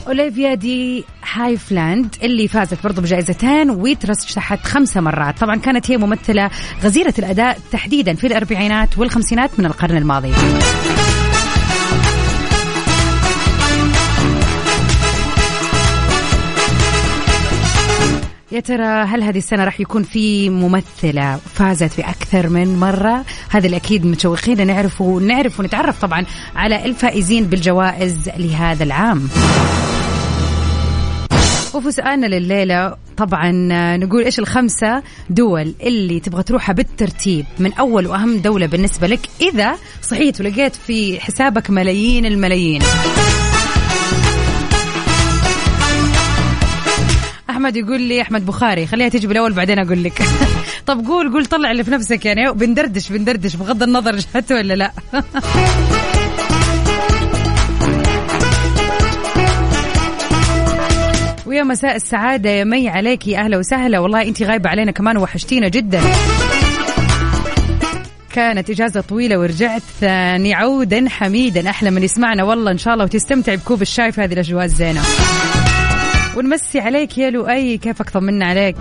أوليفيا 0.06 0.54
دي 0.54 1.04
هافيلاند 1.32 2.16
اللي 2.22 2.48
فازت 2.48 2.82
برضو 2.84 3.00
بجائزتين 3.00 3.70
وترشحت 3.70 4.66
خمسة 4.66 5.00
مرات 5.00 5.38
طبعا 5.38 5.56
كانت 5.56 5.90
هي 5.90 5.96
ممثلة 5.96 6.50
غزيرة 6.82 7.14
الأداء 7.18 7.58
تحديدا 7.72 8.14
في 8.14 8.26
الأربعينات 8.26 8.98
والخمسينات 8.98 9.50
من 9.58 9.66
القرن 9.66 9.96
الماضي 9.96 10.32
يا 18.52 18.60
ترى 18.60 18.84
هل 18.84 19.22
هذه 19.22 19.38
السنة 19.38 19.64
راح 19.64 19.80
يكون 19.80 20.02
في 20.02 20.50
ممثلة 20.50 21.36
فازت 21.54 21.92
في 21.92 22.02
أكثر 22.02 22.48
من 22.48 22.80
مرة؟ 22.80 23.24
هذا 23.50 23.66
الأكيد 23.66 24.06
متشوقين 24.06 24.66
نعرف 24.66 25.00
ونعرف 25.00 25.60
ونتعرف 25.60 26.00
طبعا 26.00 26.24
على 26.56 26.84
الفائزين 26.84 27.44
بالجوائز 27.44 28.30
لهذا 28.36 28.84
العام. 28.84 29.28
وفي 31.76 31.90
سؤالنا 31.90 32.26
لليلة 32.26 32.96
طبعا 33.16 33.52
نقول 33.96 34.24
إيش 34.24 34.38
الخمسة 34.38 35.02
دول 35.30 35.74
اللي 35.82 36.20
تبغى 36.20 36.42
تروحها 36.42 36.72
بالترتيب؟ 36.72 37.44
من 37.58 37.72
أول 37.72 38.06
وأهم 38.06 38.38
دولة 38.38 38.66
بالنسبة 38.66 39.06
لك 39.06 39.20
إذا 39.40 39.76
صحيت 40.02 40.40
ولقيت 40.40 40.76
في 40.76 41.20
حسابك 41.20 41.70
ملايين 41.70 42.26
الملايين. 42.26 42.82
أحمد 47.50 47.76
يقول 47.76 48.00
لي 48.00 48.22
أحمد 48.22 48.46
بخاري 48.46 48.86
خليها 48.86 49.08
تجي 49.08 49.26
بالأول 49.26 49.52
بعدين 49.52 49.78
أقول 49.78 50.04
لك. 50.04 50.22
طب 50.86 51.06
قول 51.06 51.32
قول 51.32 51.46
طلع 51.46 51.70
اللي 51.70 51.84
في 51.84 51.90
نفسك 51.90 52.26
يعني 52.26 52.52
بندردش 52.52 53.12
بندردش 53.12 53.56
بغض 53.56 53.82
النظر 53.82 54.16
جهته 54.16 54.54
ولا 54.54 54.74
لا. 54.74 54.92
ويا 61.56 61.64
مساء 61.64 61.96
السعادة 61.96 62.50
يا 62.50 62.64
مي 62.64 62.88
عليك 62.88 63.28
يا 63.28 63.38
أهلا 63.38 63.58
وسهلا. 63.58 63.98
والله 63.98 64.22
أنت 64.22 64.42
غايبة 64.42 64.70
علينا 64.70 64.90
كمان 64.90 65.16
وحشتينا 65.16 65.68
جدا. 65.68 66.00
كانت 68.32 68.70
إجازة 68.70 69.00
طويلة 69.00 69.38
ورجعت 69.38 69.82
ثاني 70.00 70.54
عودا 70.54 71.08
حميدا. 71.08 71.70
أحلى 71.70 71.90
من 71.90 72.02
يسمعنا. 72.02 72.42
والله 72.42 72.70
إن 72.70 72.78
شاء 72.78 72.94
الله 72.94 73.04
وتستمتع 73.04 73.54
بكوب 73.54 73.82
الشاي 73.82 74.12
في 74.12 74.20
هذه 74.20 74.32
الأجواء 74.32 74.64
الزينة. 74.64 75.02
ونمسي 76.36 76.80
عليك 76.80 77.18
يا 77.18 77.30
لؤي. 77.30 77.78
كيفك؟ 77.78 78.10
طمنا 78.10 78.46
عليك. 78.46 78.76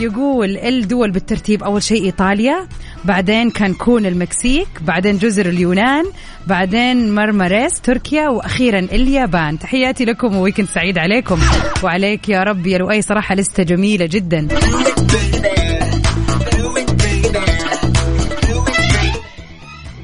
يقول 0.00 0.56
الدول 0.56 1.10
بالترتيب 1.10 1.62
أول 1.62 1.82
شيء 1.82 2.04
إيطاليا 2.04 2.68
بعدين 3.04 3.50
كانكون 3.50 4.06
المكسيك 4.06 4.68
بعدين 4.80 5.18
جزر 5.18 5.46
اليونان 5.46 6.04
بعدين 6.46 7.14
مرمريس 7.14 7.80
تركيا 7.80 8.28
وأخيرا 8.28 8.78
اليابان. 8.78 9.58
تحياتي 9.58 10.04
لكم 10.04 10.36
و 10.36 10.40
weekend 10.40 10.68
سعيد 10.68 10.98
عليكم. 10.98 11.40
وعليك 11.82 12.28
يا 12.28 12.42
رب 12.42 12.66
يا 12.66 12.78
لؤي 12.78 13.02
صراحة 13.02 13.34
list 13.34 13.56
ة 13.56 13.62
جميلة 13.62 14.06
جدا. 14.06 14.48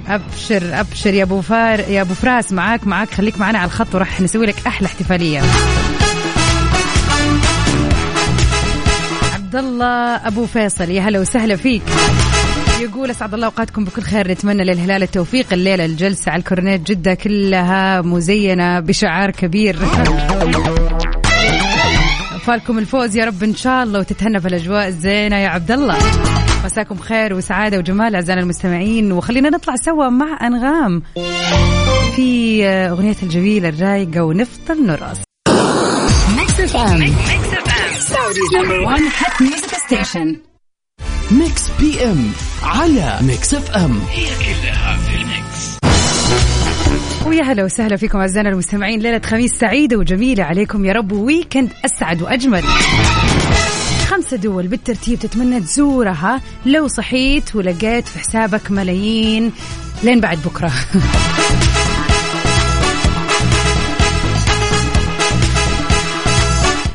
أبشر 0.09 0.81
أبشر 0.81 1.15
يا 1.15 1.23
أبو 1.23 1.41
فراس 1.41 1.81
يا 1.81 2.01
أبو 2.03 2.15
فراس 2.15 2.53
معاك 2.53 2.87
معاك. 2.87 3.11
خليك 3.11 3.39
معنا 3.39 3.59
على 3.59 3.67
الخط 3.67 3.95
وراح 3.95 4.21
نسوي 4.21 4.47
لك 4.47 4.57
أحلى 4.67 4.87
احتفالية. 4.87 5.43
عبد 9.35 9.57
الله 9.57 10.27
أبو 10.27 10.47
فيصل 10.47 10.91
يا 10.91 11.03
هلا 11.03 11.21
وسهلا 11.21 11.57
فيك. 11.57 11.83
يقول 12.81 13.11
أسعد 13.11 13.35
الله 13.35 13.47
أوقاتكم 13.47 13.85
بكل 13.85 14.03
خير. 14.03 14.31
نتمنى 14.31 14.65
للهلال 14.65 15.03
التوفيق. 15.03 15.53
الليلة 15.53 15.85
الجلسة 15.85 16.33
على 16.33 16.41
الكورنيت 16.41 16.81
جدة 16.81 17.15
كلها 17.15 18.01
مزينة 18.01 18.81
بشعار 18.81 19.31
كبير. 19.31 19.77
فالكم 22.47 22.79
الفوز 22.79 23.17
يا 23.17 23.25
رب 23.25 23.43
إن 23.43 23.55
شاء 23.55 23.83
الله 23.83 23.99
وتتهنى 23.99 24.41
في 24.41 24.49
الأجواء 24.49 24.89
الزينة 24.89 25.37
يا 25.37 25.49
عبد 25.49 25.71
الله. 25.71 25.99
مساكم 26.65 26.97
خير 26.97 27.35
وسعادة 27.35 27.79
وجمال 27.79 28.15
أعزائنا 28.15 28.43
المستمعين. 28.43 29.13
وخلينا 29.13 29.51
نطلع 29.51 29.75
سوا 29.77 30.09
مع 30.09 30.39
أنغام 30.47 31.03
في 32.17 32.65
أغنية 32.67 33.17
الجميلة 33.23 33.69
الرايقة 33.69 34.23
ونفضل 34.23 34.87
نرقص 34.87 35.19
Mix 41.33 41.63
PM 41.81 42.31
على 42.63 43.19
Mix 43.23 43.55
FM 43.55 44.01
هي 44.11 44.25
كلها 44.25 44.97
في 44.97 45.17
ال 45.17 45.32
mix 45.32 45.79
ويا 47.27 47.43
هلا 47.43 47.65
وسهلا 47.65 47.97
فيكم 47.97 48.19
أعزائنا 48.19 48.49
المستمعين. 48.49 49.01
ليلة 49.01 49.21
خميس 49.25 49.53
سعيدة 49.53 49.97
وجميلة 49.97 50.45
عليكم. 50.45 50.85
يا 50.85 50.93
رب 50.93 51.13
weekend 51.13 51.73
أسعد 51.85 52.23
وأجمل. 52.23 52.63
خمسة 54.09 54.37
دول 54.37 54.67
بالترتيب 54.67 55.19
تتمنى 55.19 55.61
تزورها. 55.61 56.41
لو 56.67 56.89
صحيت 56.89 57.57
ولقيت 57.57 58.09
في 58.09 58.19
حسابك 58.19 58.71
ملايين. 58.71 59.53
لين 60.03 60.21
بعد 60.21 60.39
بكرة. 60.45 60.73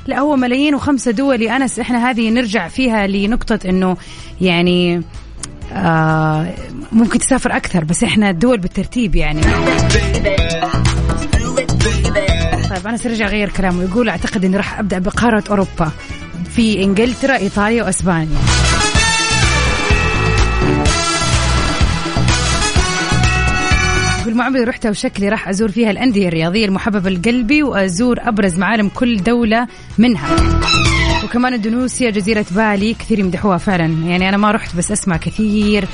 لا 0.08 0.20
هو 0.20 0.36
ملايين 0.36 0.76
وخمسة 0.76 1.12
دول 1.12 1.42
يا 1.42 1.56
أنس. 1.56 1.80
إحنا 1.80 2.10
هذه 2.10 2.30
نرجع 2.30 2.68
فيها 2.68 3.08
لنقطة 3.08 3.60
إنه 3.70 3.98
يعني 4.42 5.02
آه 5.74 6.54
ممكن 6.92 7.20
تسافر 7.20 7.56
أكثر 7.56 7.84
بس 7.84 8.04
إحنا 8.04 8.30
الدول 8.30 8.58
بالترتيب 8.58 9.16
يعني. 9.16 9.42
طيب 12.70 12.88
أنا 12.88 12.98
سرجع 12.98 13.26
أغير 13.28 13.50
كلامه 13.50 13.84
يقول 13.84 14.10
أعتقد 14.10 14.46
إني 14.46 14.58
راح 14.58 14.80
أبدأ 14.80 15.00
بقارة 15.00 15.44
أوروبا 15.50 15.92
في 16.56 16.84
إنجلترا 16.84 17.36
إيطاليا 17.38 17.84
وأسبانيا. 17.84 18.38
ما 24.36 24.44
عمري 24.44 24.64
رحتها 24.64 24.90
وشكلي 24.90 25.30
راح 25.30 25.50
أزور 25.50 25.72
فيها 25.72 25.92
الأندية 25.92 26.28
الرياضية 26.28 26.66
المحببة 26.66 27.10
لقلبي 27.10 27.64
وأزور 27.64 28.18
أبرز 28.22 28.58
معالم 28.58 28.90
كل 28.90 29.24
دولة 29.24 29.68
منها. 29.98 30.36
وكمان 31.24 31.54
إندونيسيا 31.54 32.10
جزيرة 32.10 32.46
بالي 32.52 32.94
كثير 32.94 33.20
يمدحوها 33.20 33.58
فعلا. 33.58 33.86
يعني 33.86 34.30
أنا 34.30 34.38
ما 34.38 34.52
رحت 34.52 34.76
بس 34.76 34.92
أسمع 34.92 35.18
كثير 35.18 35.86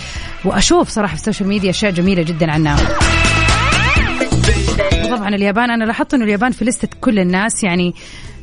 وأشوف 0.45 0.89
صراحة 0.89 1.15
في 1.15 1.21
ال 1.21 1.25
social 1.25 1.49
media 1.49 1.69
أشياء 1.69 1.91
جميلة 1.91 2.23
جدا 2.23 2.51
عنها. 2.51 2.77
طبعا 5.09 5.29
اليابان 5.29 5.71
أنا 5.71 5.83
لاحظت 5.83 6.13
أنه 6.13 6.23
اليابان 6.23 6.51
في 6.51 6.65
list 6.65 6.84
ة 6.84 6.89
كل 7.01 7.19
الناس 7.19 7.63
يعني 7.63 7.93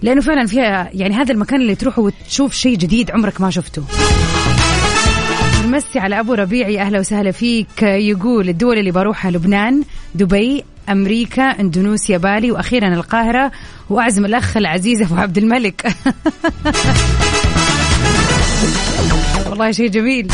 لأنه 0.03 0.21
فعلا 0.21 0.47
فيها 0.47 0.91
يعني 0.93 1.15
هذا 1.15 1.33
المكان 1.33 1.61
اللي 1.61 1.75
تروحه 1.75 2.03
وتشوف 2.03 2.55
شيء 2.55 2.77
جديد 2.77 3.11
عمرك 3.11 3.41
ما 3.41 3.51
شفته. 3.51 3.85
نمسي 5.69 5.99
على 5.99 6.21
أبو 6.21 6.35
ربيعي 6.35 6.81
أهلا 6.81 6.99
وسهلا 6.99 7.31
فيك. 7.31 7.83
يقول 7.83 8.49
الدول 8.49 8.79
اللي 8.79 8.91
بروحها 8.91 9.31
لبنان 9.31 9.83
دبي 10.15 10.65
أمريكا 10.89 11.43
إندونيسيا 11.43 12.19
بالي 12.19 12.51
وأخيرا 12.51 12.95
القاهرة 12.95 13.53
وأعزم 13.91 14.25
الأخ 14.25 14.57
العزيز 14.57 15.03
أبو 15.03 15.15
عبد 15.15 15.39
الملك. 15.39 15.87
والله 19.51 19.71
شيء 19.71 19.91
جميل. 19.91 20.33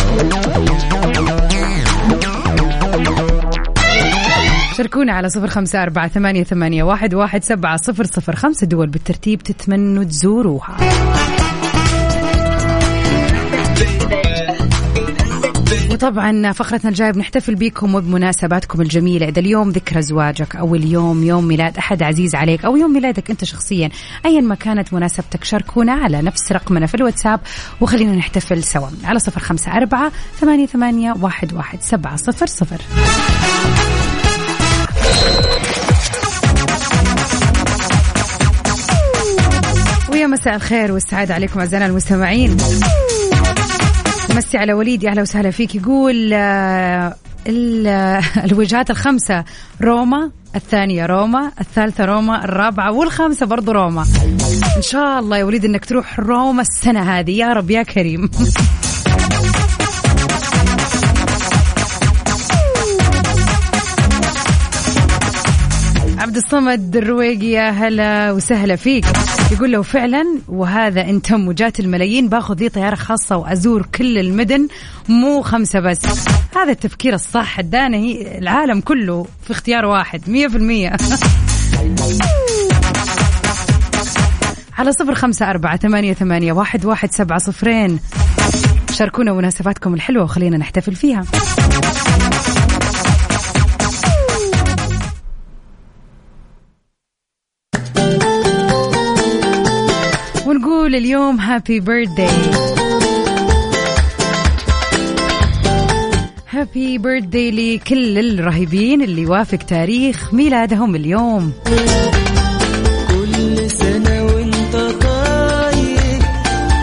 شاركونا 4.76 5.12
على 5.12 5.28
صفر 5.28 5.46
خمسة 5.46 5.82
أربعة 5.82 6.08
ثمانية, 6.08 6.44
ثمانية 6.44 6.82
واحد, 6.82 7.14
واحد 7.14 7.44
سبعة 7.44 7.76
صفر 7.76 8.04
صفر 8.04 8.36
خمسة. 8.36 8.66
دول 8.66 8.86
بالترتيب 8.86 9.42
تتمنوا 9.42 10.04
تزوروها. 10.04 10.76
وطبعا 15.94 16.52
فقرتنا 16.52 16.90
الجاية 16.90 17.10
بنحتفل 17.10 17.54
بكم 17.54 17.94
وبمناسباتكم 17.94 18.80
الجميلة. 18.80 19.28
إذا 19.28 19.40
اليوم 19.40 19.70
ذكرى 19.70 20.02
زواجك 20.02 20.56
أو 20.56 20.74
اليوم 20.74 21.24
يوم 21.24 21.44
ميلاد 21.44 21.78
أحد 21.78 22.02
عزيز 22.02 22.34
عليك 22.34 22.64
أو 22.64 22.76
يوم 22.76 22.92
ميلادك 22.92 23.30
أنت 23.30 23.44
شخصيا 23.44 23.90
ايا 24.26 24.40
ما 24.40 24.54
كانت 24.54 24.94
مناسبتك 24.94 25.44
شاركونا 25.44 25.92
على 25.92 26.22
نفس 26.22 26.52
رقمنا 26.52 26.86
في 26.86 26.94
الواتساب 26.94 27.40
وخلينا 27.80 28.16
نحتفل 28.16 28.64
سوا. 28.64 28.88
على 29.04 29.18
صفر 29.18 29.40
خمسة 29.40 29.72
أربعة 29.72 30.12
ثمانية 30.40 30.66
ثمانية 30.66 31.14
واحد 31.20 31.52
واحد 31.52 31.78
سبعة 31.82 32.16
صفر 32.16 32.46
صفر. 32.46 32.80
ويا 40.12 40.26
مساء 40.26 40.54
الخير 40.54 40.92
والسعادة 40.92 41.34
عليكم 41.34 41.60
أعزائنا 41.60 41.86
المستمعين. 41.86 42.56
مسي 44.36 44.58
على 44.58 44.72
وليد 44.72 45.04
أهلا 45.04 45.22
وسهلا 45.22 45.50
فيك. 45.50 45.74
يقول 45.74 46.30
آه، 46.32 47.14
الوجهات 48.44 48.90
الخمسة 48.90 49.44
روما 49.82 50.30
الثانية 50.56 51.06
روما 51.06 51.52
الثالثة 51.60 52.04
روما 52.04 52.44
الرابعة 52.44 52.92
والخامسة 52.92 53.46
برضو 53.46 53.72
روما. 53.72 54.06
إن 54.76 54.82
شاء 54.82 55.18
الله 55.18 55.36
يا 55.36 55.44
وليد 55.44 55.64
إنك 55.64 55.84
تروح 55.84 56.20
روما 56.20 56.62
السنة 56.62 57.18
هذه. 57.18 57.30
يا 57.30 57.52
رب 57.52 57.70
يا 57.70 57.82
كريم. 57.82 58.30
عبد 66.34 66.44
الصمد 66.44 66.96
الرويقي 66.96 67.46
يا 67.46 67.70
هلا 67.70 68.32
وسهلا 68.32 68.76
فيك. 68.76 69.04
يقول 69.52 69.70
لو 69.70 69.82
فعلا 69.82 70.38
وهذا 70.48 71.00
إن 71.00 71.22
تم 71.22 71.48
وجات 71.48 71.80
الملايين 71.80 72.28
باخذ 72.28 72.60
لي 72.60 72.68
طيارة 72.68 72.94
خاصة 72.94 73.36
وأزور 73.36 73.86
كل 73.94 74.18
المدن 74.18 74.68
مو 75.08 75.42
خمسة 75.42 75.80
بس. 75.80 75.98
هذا 76.56 76.70
التفكير 76.70 77.14
الصح 77.14 77.58
ادانا 77.58 77.96
هي 77.96 78.38
العالم 78.38 78.80
كله 78.80 79.26
في 79.44 79.50
اختيار 79.50 79.84
واحد 79.84 80.30
مية 80.30 80.48
في 80.48 80.56
المية. 80.56 80.96
على 84.78 84.92
صفر 84.92 85.14
خمسة 85.14 85.50
أربعة 85.50 85.76
ثمانية, 85.76 86.14
ثمانية 86.14 86.52
واحد, 86.52 86.84
واحد 86.84 87.12
سبعة 87.12 87.38
صفرين. 87.38 88.00
شاركونا 88.92 89.32
مناسباتكم 89.32 89.94
الحلوة 89.94 90.24
وخلينا 90.24 90.56
نحتفل 90.56 90.94
فيها. 90.94 91.24
ونقول 100.84 100.98
اليوم 100.98 101.40
happy 101.40 101.80
birthday 101.80 102.28
happy 106.50 106.98
birthday 106.98 107.50
لكل 107.50 108.18
الرهيبين 108.18 109.02
اللي 109.02 109.22
يوافق 109.22 109.58
تاريخ 109.58 110.34
ميلادهم 110.34 110.94
اليوم. 110.94 111.52
كل 113.08 113.70
سنة 113.70 114.24
وانت 114.24 114.74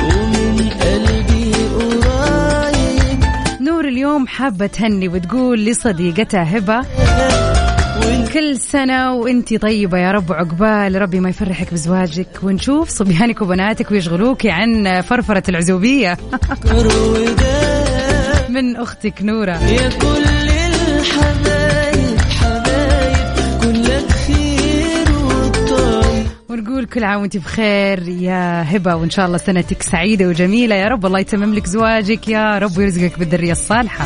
ومن 0.04 0.70
قلبي 0.82 1.54
قريب. 2.04 3.24
نور 3.62 3.88
اليوم 3.88 4.28
حابة 4.28 4.68
تهني 4.68 5.08
وتقول 5.08 5.66
لصديقتها 5.66 6.58
هبة. 6.58 6.82
كل 8.34 8.58
سنة 8.58 9.14
وانتي 9.14 9.58
طيبة 9.58 9.98
يا 9.98 10.12
رب 10.12 10.34
عقبال 10.34 11.02
ربي 11.02 11.20
ما 11.20 11.30
يفرحك 11.30 11.74
بزواجك 11.74 12.28
ونشوف 12.44 12.90
صبيانك 12.90 13.42
وبناتك 13.42 13.92
ويشغلوك 13.92 14.46
عن 14.46 15.02
فرفرة 15.02 15.44
العزوبية. 15.50 16.18
من 18.50 18.76
أختك 18.76 19.22
نورة. 19.22 19.52
يا 19.52 19.90
كل 19.90 20.24
الحبايب 20.68 22.20
حبايب 22.20 23.62
كلك 23.64 24.12
خير 24.12 25.12
والطيب. 25.26 26.26
ونقول 26.50 26.86
كل 26.86 27.04
عام 27.04 27.22
وانت 27.22 27.38
بخير 27.38 28.08
يا 28.08 28.76
هبة 28.76 28.96
وإن 28.96 29.10
شاء 29.10 29.26
الله 29.26 29.38
سنتك 29.38 29.82
سعيدة 29.82 30.28
وجميلة. 30.28 30.76
يا 30.76 30.88
رب 30.88 31.06
الله 31.06 31.20
يتمم 31.20 31.54
لك 31.54 31.68
زواجك 31.68 32.28
يا 32.28 32.58
رب 32.58 32.78
ويرزقك 32.78 33.20
بالذرية 33.20 33.52
الصالحة. 33.52 34.06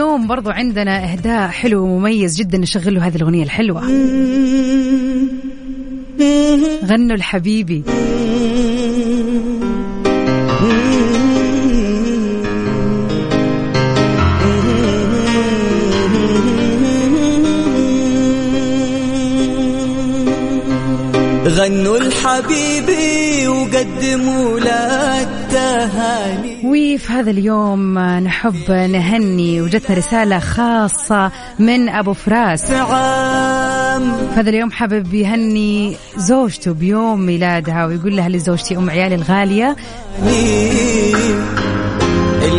واليوم 0.00 0.26
برضو 0.26 0.50
عندنا 0.50 1.12
إهداء 1.12 1.48
حلو 1.48 1.82
ومميز 1.84 2.36
جدا 2.36 2.58
نشغل 2.58 2.94
له 2.94 3.06
هذه 3.06 3.16
الأغنية 3.16 3.42
الحلوة. 3.42 3.80
غنوا 6.84 7.16
لحبيبي. 7.16 7.82
غنوا 21.50 21.98
لحبيبي 21.98 23.48
وقدموا 23.48 24.60
له 24.60 25.22
التهاني 25.22 26.56
وفي 26.64 27.12
هذا 27.12 27.30
اليوم 27.30 27.98
نحب 27.98 28.70
نهني 28.70 29.60
وجدتنا 29.60 29.96
رسالة 29.96 30.38
خاصة 30.38 31.32
من 31.58 31.88
أبو 31.88 32.12
فراس. 32.12 32.70
عام 32.70 34.12
هذا 34.36 34.50
اليوم 34.50 34.70
حابب 34.70 35.14
يهني 35.14 35.96
زوجته 36.16 36.72
بيوم 36.72 37.20
ميلادها 37.20 37.86
ويقول 37.86 38.16
لها 38.16 38.28
لزوجتي 38.28 38.76
أم 38.76 38.90
عيالي 38.90 39.14
الغالية. 39.14 39.76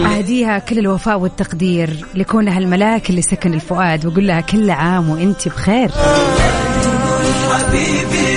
أهديها 0.06 0.60
كل 0.60 0.80
الوفاء 0.80 1.20
والتقدير 1.20 2.06
لكونها 2.16 2.58
الملاك 2.58 3.10
اللي 3.10 3.22
سكن 3.22 3.54
الفؤاد 3.54 4.06
وأقول 4.06 4.28
لها 4.28 4.42
كل 4.42 4.70
عام 4.70 5.10
وأنت 5.10 5.48
بخير. 5.48 5.92
حبيبي 7.52 8.31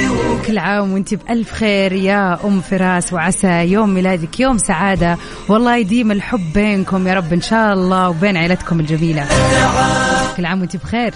كل 0.46 0.58
عام 0.58 0.92
وانت 0.92 1.14
بألف 1.14 1.52
خير 1.52 1.92
يا 1.92 2.38
أم 2.44 2.60
فراس 2.60 3.12
وعسى 3.12 3.48
يوم 3.48 3.94
ميلادك 3.94 4.40
يوم 4.40 4.58
سعادة. 4.58 5.18
والله 5.48 5.76
يديم 5.76 6.12
الحب 6.12 6.52
بينكم 6.54 7.08
يا 7.08 7.14
رب 7.14 7.32
إن 7.32 7.40
شاء 7.40 7.72
الله 7.72 8.08
وبين 8.08 8.36
عيلتكم 8.36 8.80
الجميلة. 8.80 9.26
كل 10.36 10.46
عام 10.46 10.60
وانت 10.60 10.76
بخير. 10.76 11.14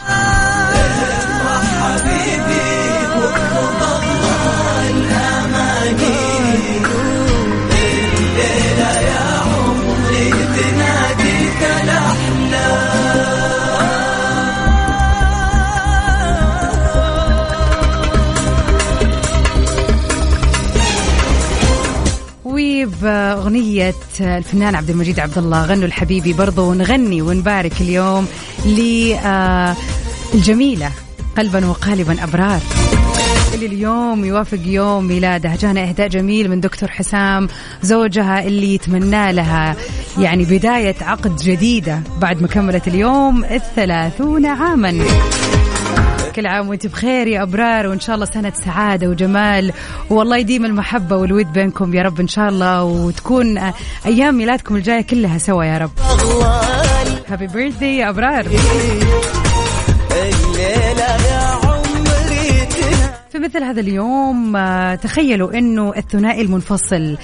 الفنان 24.20 24.74
عبد 24.74 24.90
المجيد 24.90 25.20
عبد 25.20 25.38
الله 25.38 25.64
غنوا 25.64 25.84
الحبيبي 25.84 26.32
برضو 26.32 26.74
نغني 26.74 27.22
ونبارك 27.22 27.80
اليوم 27.80 28.26
للجميلة 30.34 30.90
قلبا 31.38 31.66
وقالبا 31.66 32.24
أبرار. 32.24 32.60
اللي 33.54 33.66
اليوم 33.66 34.24
يوافق 34.24 34.58
يوم 34.64 35.04
ميلادها 35.04 35.56
جانا 35.56 35.88
إهداء 35.88 36.08
جميل 36.08 36.50
من 36.50 36.60
دكتور 36.60 36.88
حسام 36.88 37.48
زوجها 37.82 38.42
اللي 38.42 38.74
يتمنى 38.74 39.32
لها 39.32 39.76
يعني 40.18 40.44
بداية 40.44 40.96
عقد 41.00 41.36
جديدة 41.36 42.00
بعد 42.18 42.42
ما 42.42 42.48
كملت 42.48 42.88
اليوم 42.88 43.44
الثلاثون 43.44 44.46
عاما. 44.46 45.04
كل 46.38 46.46
عام 46.46 46.68
وأنت 46.68 46.86
بخير 46.86 47.26
يا 47.26 47.42
أبرار 47.42 47.86
وإن 47.86 48.00
شاء 48.00 48.14
الله 48.14 48.26
سنة 48.26 48.52
سعادة 48.64 49.08
وجمال. 49.08 49.72
والله 50.10 50.36
يديم 50.36 50.64
المحبة 50.64 51.16
والود 51.16 51.52
بينكم 51.52 51.94
يا 51.94 52.02
رب 52.02 52.20
إن 52.20 52.28
شاء 52.28 52.48
الله 52.48 52.84
وتكون 52.84 53.58
أيام 54.06 54.34
ميلادكم 54.34 54.76
الجاية 54.76 55.00
كلها 55.00 55.38
سوا 55.38 55.64
يا 55.64 55.78
رب. 55.78 55.90
هابي 57.28 57.46
بيرثدي 57.46 57.96
يا 57.96 58.08
أبرار. 58.08 58.44
في 58.48 58.58
مثل 63.48 63.64
هذا 63.64 63.80
اليوم 63.80 64.56
آه، 64.56 64.94
تخيلوا 64.94 65.58
إنه 65.58 65.92
الثنائي 65.96 66.42
المنفصل 66.42 67.16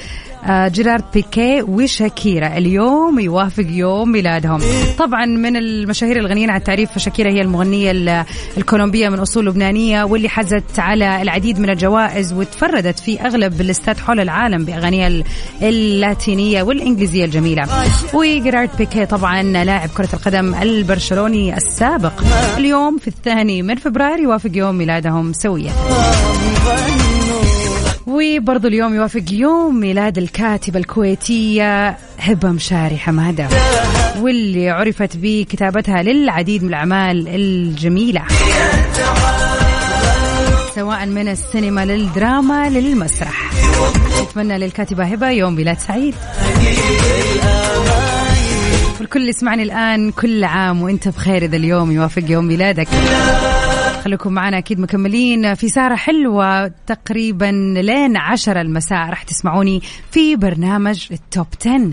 آه، 0.46 0.68
جيرارد 0.68 1.04
بيكي 1.14 1.62
وشاكيرا 1.62 2.46
اليوم 2.46 3.18
يوافق 3.18 3.64
يوم 3.68 4.12
ميلادهم. 4.12 4.60
طبعا 4.98 5.26
من 5.26 5.56
المشاهير 5.56 6.16
الغنيين 6.16 6.50
على 6.50 6.58
التعريف 6.58 6.90
فشاكيرا 6.92 7.30
هي 7.30 7.40
المغنية 7.40 8.24
الكولومبية 8.56 9.08
من 9.08 9.18
أصول 9.18 9.46
لبنانية 9.46 10.04
واللي 10.04 10.28
حازت 10.28 10.78
على 10.78 11.22
العديد 11.22 11.58
من 11.58 11.70
الجوائز 11.70 12.32
وتفردت 12.32 12.98
في 12.98 13.20
أغلب 13.20 13.60
الاستاد 13.60 13.98
حول 13.98 14.20
العالم 14.20 14.64
بأغانيها 14.64 15.22
اللاتينية 15.62 16.62
والإنجليزية 16.62 17.24
الجميلة. 17.24 17.64
وجيرارد 18.14 18.70
بيكي 18.78 19.06
طبعا 19.06 19.42
لاعب 19.42 19.88
كرة 19.88 20.08
القدم 20.14 20.54
البرشلوني 20.54 21.56
السابق. 21.56 22.12
اليوم 22.56 22.98
في 22.98 23.08
الثاني 23.08 23.62
من 23.62 23.74
فبراير 23.74 24.18
يوافق 24.18 24.50
يوم 24.54 24.74
ميلادهم 24.74 25.32
سويا. 25.32 25.72
وبرضو 28.06 28.68
اليوم 28.68 28.94
يوافق 28.94 29.22
يوم 29.30 29.80
ميلاد 29.80 30.18
الكاتبة 30.18 30.78
الكويتية 30.78 31.96
هبة 32.18 32.48
مشاري 32.48 32.96
حمادة 32.96 33.48
واللي 34.20 34.70
عرفت 34.70 35.16
بكتابتها 35.16 36.02
للعديد 36.02 36.62
من 36.62 36.68
الأعمال 36.68 37.28
الجميلة 37.28 38.22
سواء 40.74 41.06
من 41.06 41.28
السينما 41.28 41.84
للدراما 41.84 42.68
للمسرح. 42.68 43.50
نتمنى 44.22 44.58
للكاتبة 44.58 45.04
هبة 45.04 45.30
يوم 45.30 45.54
ميلاد 45.54 45.78
سعيد. 45.78 46.14
والكل 49.00 49.28
يسمعني 49.28 49.62
الآن 49.62 50.10
كل 50.10 50.44
عام 50.44 50.82
وأنت 50.82 51.08
بخير 51.08 51.44
إذا 51.44 51.56
اليوم 51.56 51.92
يوافق 51.92 52.22
يوم 52.28 52.44
ميلادك. 52.44 52.88
خليكم 54.04 54.32
معنا 54.32 54.58
أكيد 54.58 54.80
مكملين 54.80 55.54
في 55.54 55.68
سهرة 55.68 55.94
حلوة 55.94 56.66
تقريبا 56.86 57.74
لين 57.76 58.16
عشرة 58.16 58.60
المساء. 58.60 59.08
راح 59.08 59.22
تسمعوني 59.22 59.82
في 60.10 60.36
برنامج 60.36 61.06
ال 61.10 61.19
top 61.19 61.46
10 61.60 61.90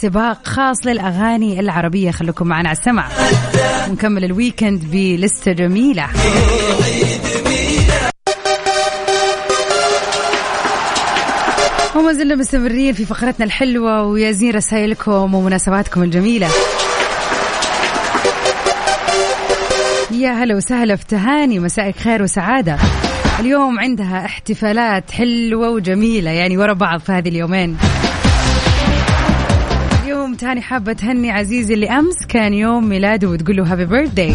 سباق 0.00 0.48
خاص 0.48 0.86
للأغاني 0.86 1.60
العربية. 1.60 2.10
خليكم 2.10 2.46
معنا 2.46 2.68
على 2.68 2.78
السمع 2.78 3.08
ونكمل 3.88 4.24
ال 4.24 4.32
weekend 4.32 4.84
ب 4.92 5.02
list 5.02 5.42
ة 5.42 5.52
جميلة. 5.52 6.08
وما 11.96 12.12
زلنا 12.12 12.34
مستمرين 12.34 12.92
في 12.94 13.04
فقرتنا 13.04 13.44
الحلوة 13.44 14.02
ويازين 14.02 14.54
رسائلكم 14.54 15.34
ومناسباتكم 15.34 16.02
الجميلة. 16.02 16.48
يا 20.12 20.30
هلا 20.30 20.56
وسهلا 20.56 20.96
في 20.96 21.06
تهاني 21.06 21.58
مساءك 21.58 21.96
خير 21.96 22.22
وسعادة. 22.22 22.78
اليوم 23.40 23.80
عندها 23.80 24.24
احتفالات 24.24 25.10
حلوة 25.10 25.70
وجميلة 25.70 26.30
يعني 26.30 26.56
ورا 26.56 26.72
بعض 26.72 27.00
في 27.00 27.12
هذه 27.12 27.28
اليومين. 27.28 27.76
اليوم 30.04 30.34
تهاني 30.34 30.60
حابة 30.60 30.92
تهني 30.92 31.30
عزيزي 31.30 31.74
اللي 31.74 31.90
أمس 31.90 32.26
كان 32.28 32.54
يوم 32.54 32.88
ميلاده 32.88 33.28
وتقول 33.28 33.56
له 33.56 33.72
هابي 33.72 33.84
بيرثداي 33.84 34.34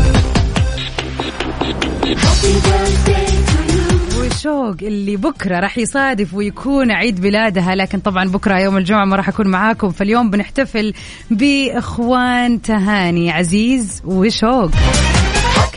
وشوق 4.19 4.75
اللي 4.81 5.15
بكرة 5.15 5.59
راح 5.59 5.77
يصادف 5.77 6.33
ويكون 6.33 6.91
عيد 6.91 7.21
ميلادها 7.21 7.75
لكن 7.75 7.99
طبعا 7.99 8.25
بكرة 8.25 8.59
يوم 8.59 8.77
الجمعة 8.77 9.05
ما 9.05 9.15
راح 9.15 9.29
أكون 9.29 9.47
معاكم. 9.47 9.89
فاليوم 9.89 10.29
بنحتفل 10.29 10.93
بإخوان 11.31 12.61
تهاني 12.61 13.31
عزيز 13.31 14.01
وشوق. 14.05 14.71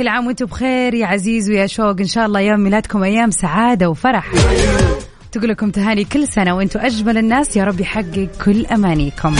كل 0.01 0.09
عام 0.09 0.27
وأنتم 0.27 0.47
بخير 0.47 0.95
يا 0.95 1.07
عزيز 1.07 1.51
ويا 1.51 1.67
شوق. 1.67 1.97
إن 2.01 2.07
شاء 2.07 2.27
الله 2.27 2.41
يوم 2.41 2.61
ميلادكم 2.61 3.03
أيام 3.03 3.31
سعادة 3.31 3.91
وفرح. 3.91 4.33
تقول 5.33 5.49
لكم 5.49 5.71
تهاني 5.71 6.05
كل 6.05 6.29
سنة 6.29 6.57
وأنتم 6.57 6.81
أجمل 6.81 7.19
الناس. 7.19 7.57
يا 7.57 7.65
رب 7.65 7.81
يحقق 7.81 8.29
كل 8.45 8.67
أمانيكم. 8.67 9.37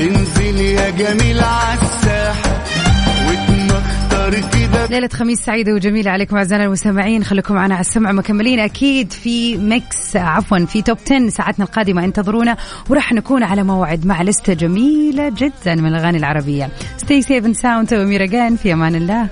انزل 0.00 0.60
يا 0.60 0.90
جميل 0.90 1.40
عالساحه 1.40 1.89
ليلة 4.90 5.08
خميس 5.08 5.38
سعيدة 5.38 5.72
وجميلة 5.74 6.10
عليكم 6.10 6.36
أعزائنا 6.36 6.64
المستمعين. 6.64 7.24
خليكم 7.24 7.54
معنا 7.54 7.74
على 7.74 7.80
السمع 7.80 8.12
مكملين 8.12 8.58
أكيد 8.58 9.12
في 9.12 9.56
ميكس 9.56 10.16
عفوا 10.16 10.58
في 10.58 10.82
توب 10.82 10.98
10 11.06 11.28
ساعتنا 11.28 11.64
القادمة 11.64 12.04
انتظرونا. 12.04 12.56
وراح 12.88 13.12
نكون 13.12 13.42
على 13.42 13.62
موعد 13.62 14.06
مع 14.06 14.22
لستة 14.22 14.52
جميلة 14.52 15.28
جدا 15.28 15.74
من 15.74 15.86
الأغاني 15.86 16.18
العربية. 16.18 16.68
ستي 16.96 17.22
سيف 17.22 17.56
ساوند 17.56 17.94
وميرا 17.94 18.56
في 18.56 18.72
أمان 18.72 18.94
الله. 18.94 19.28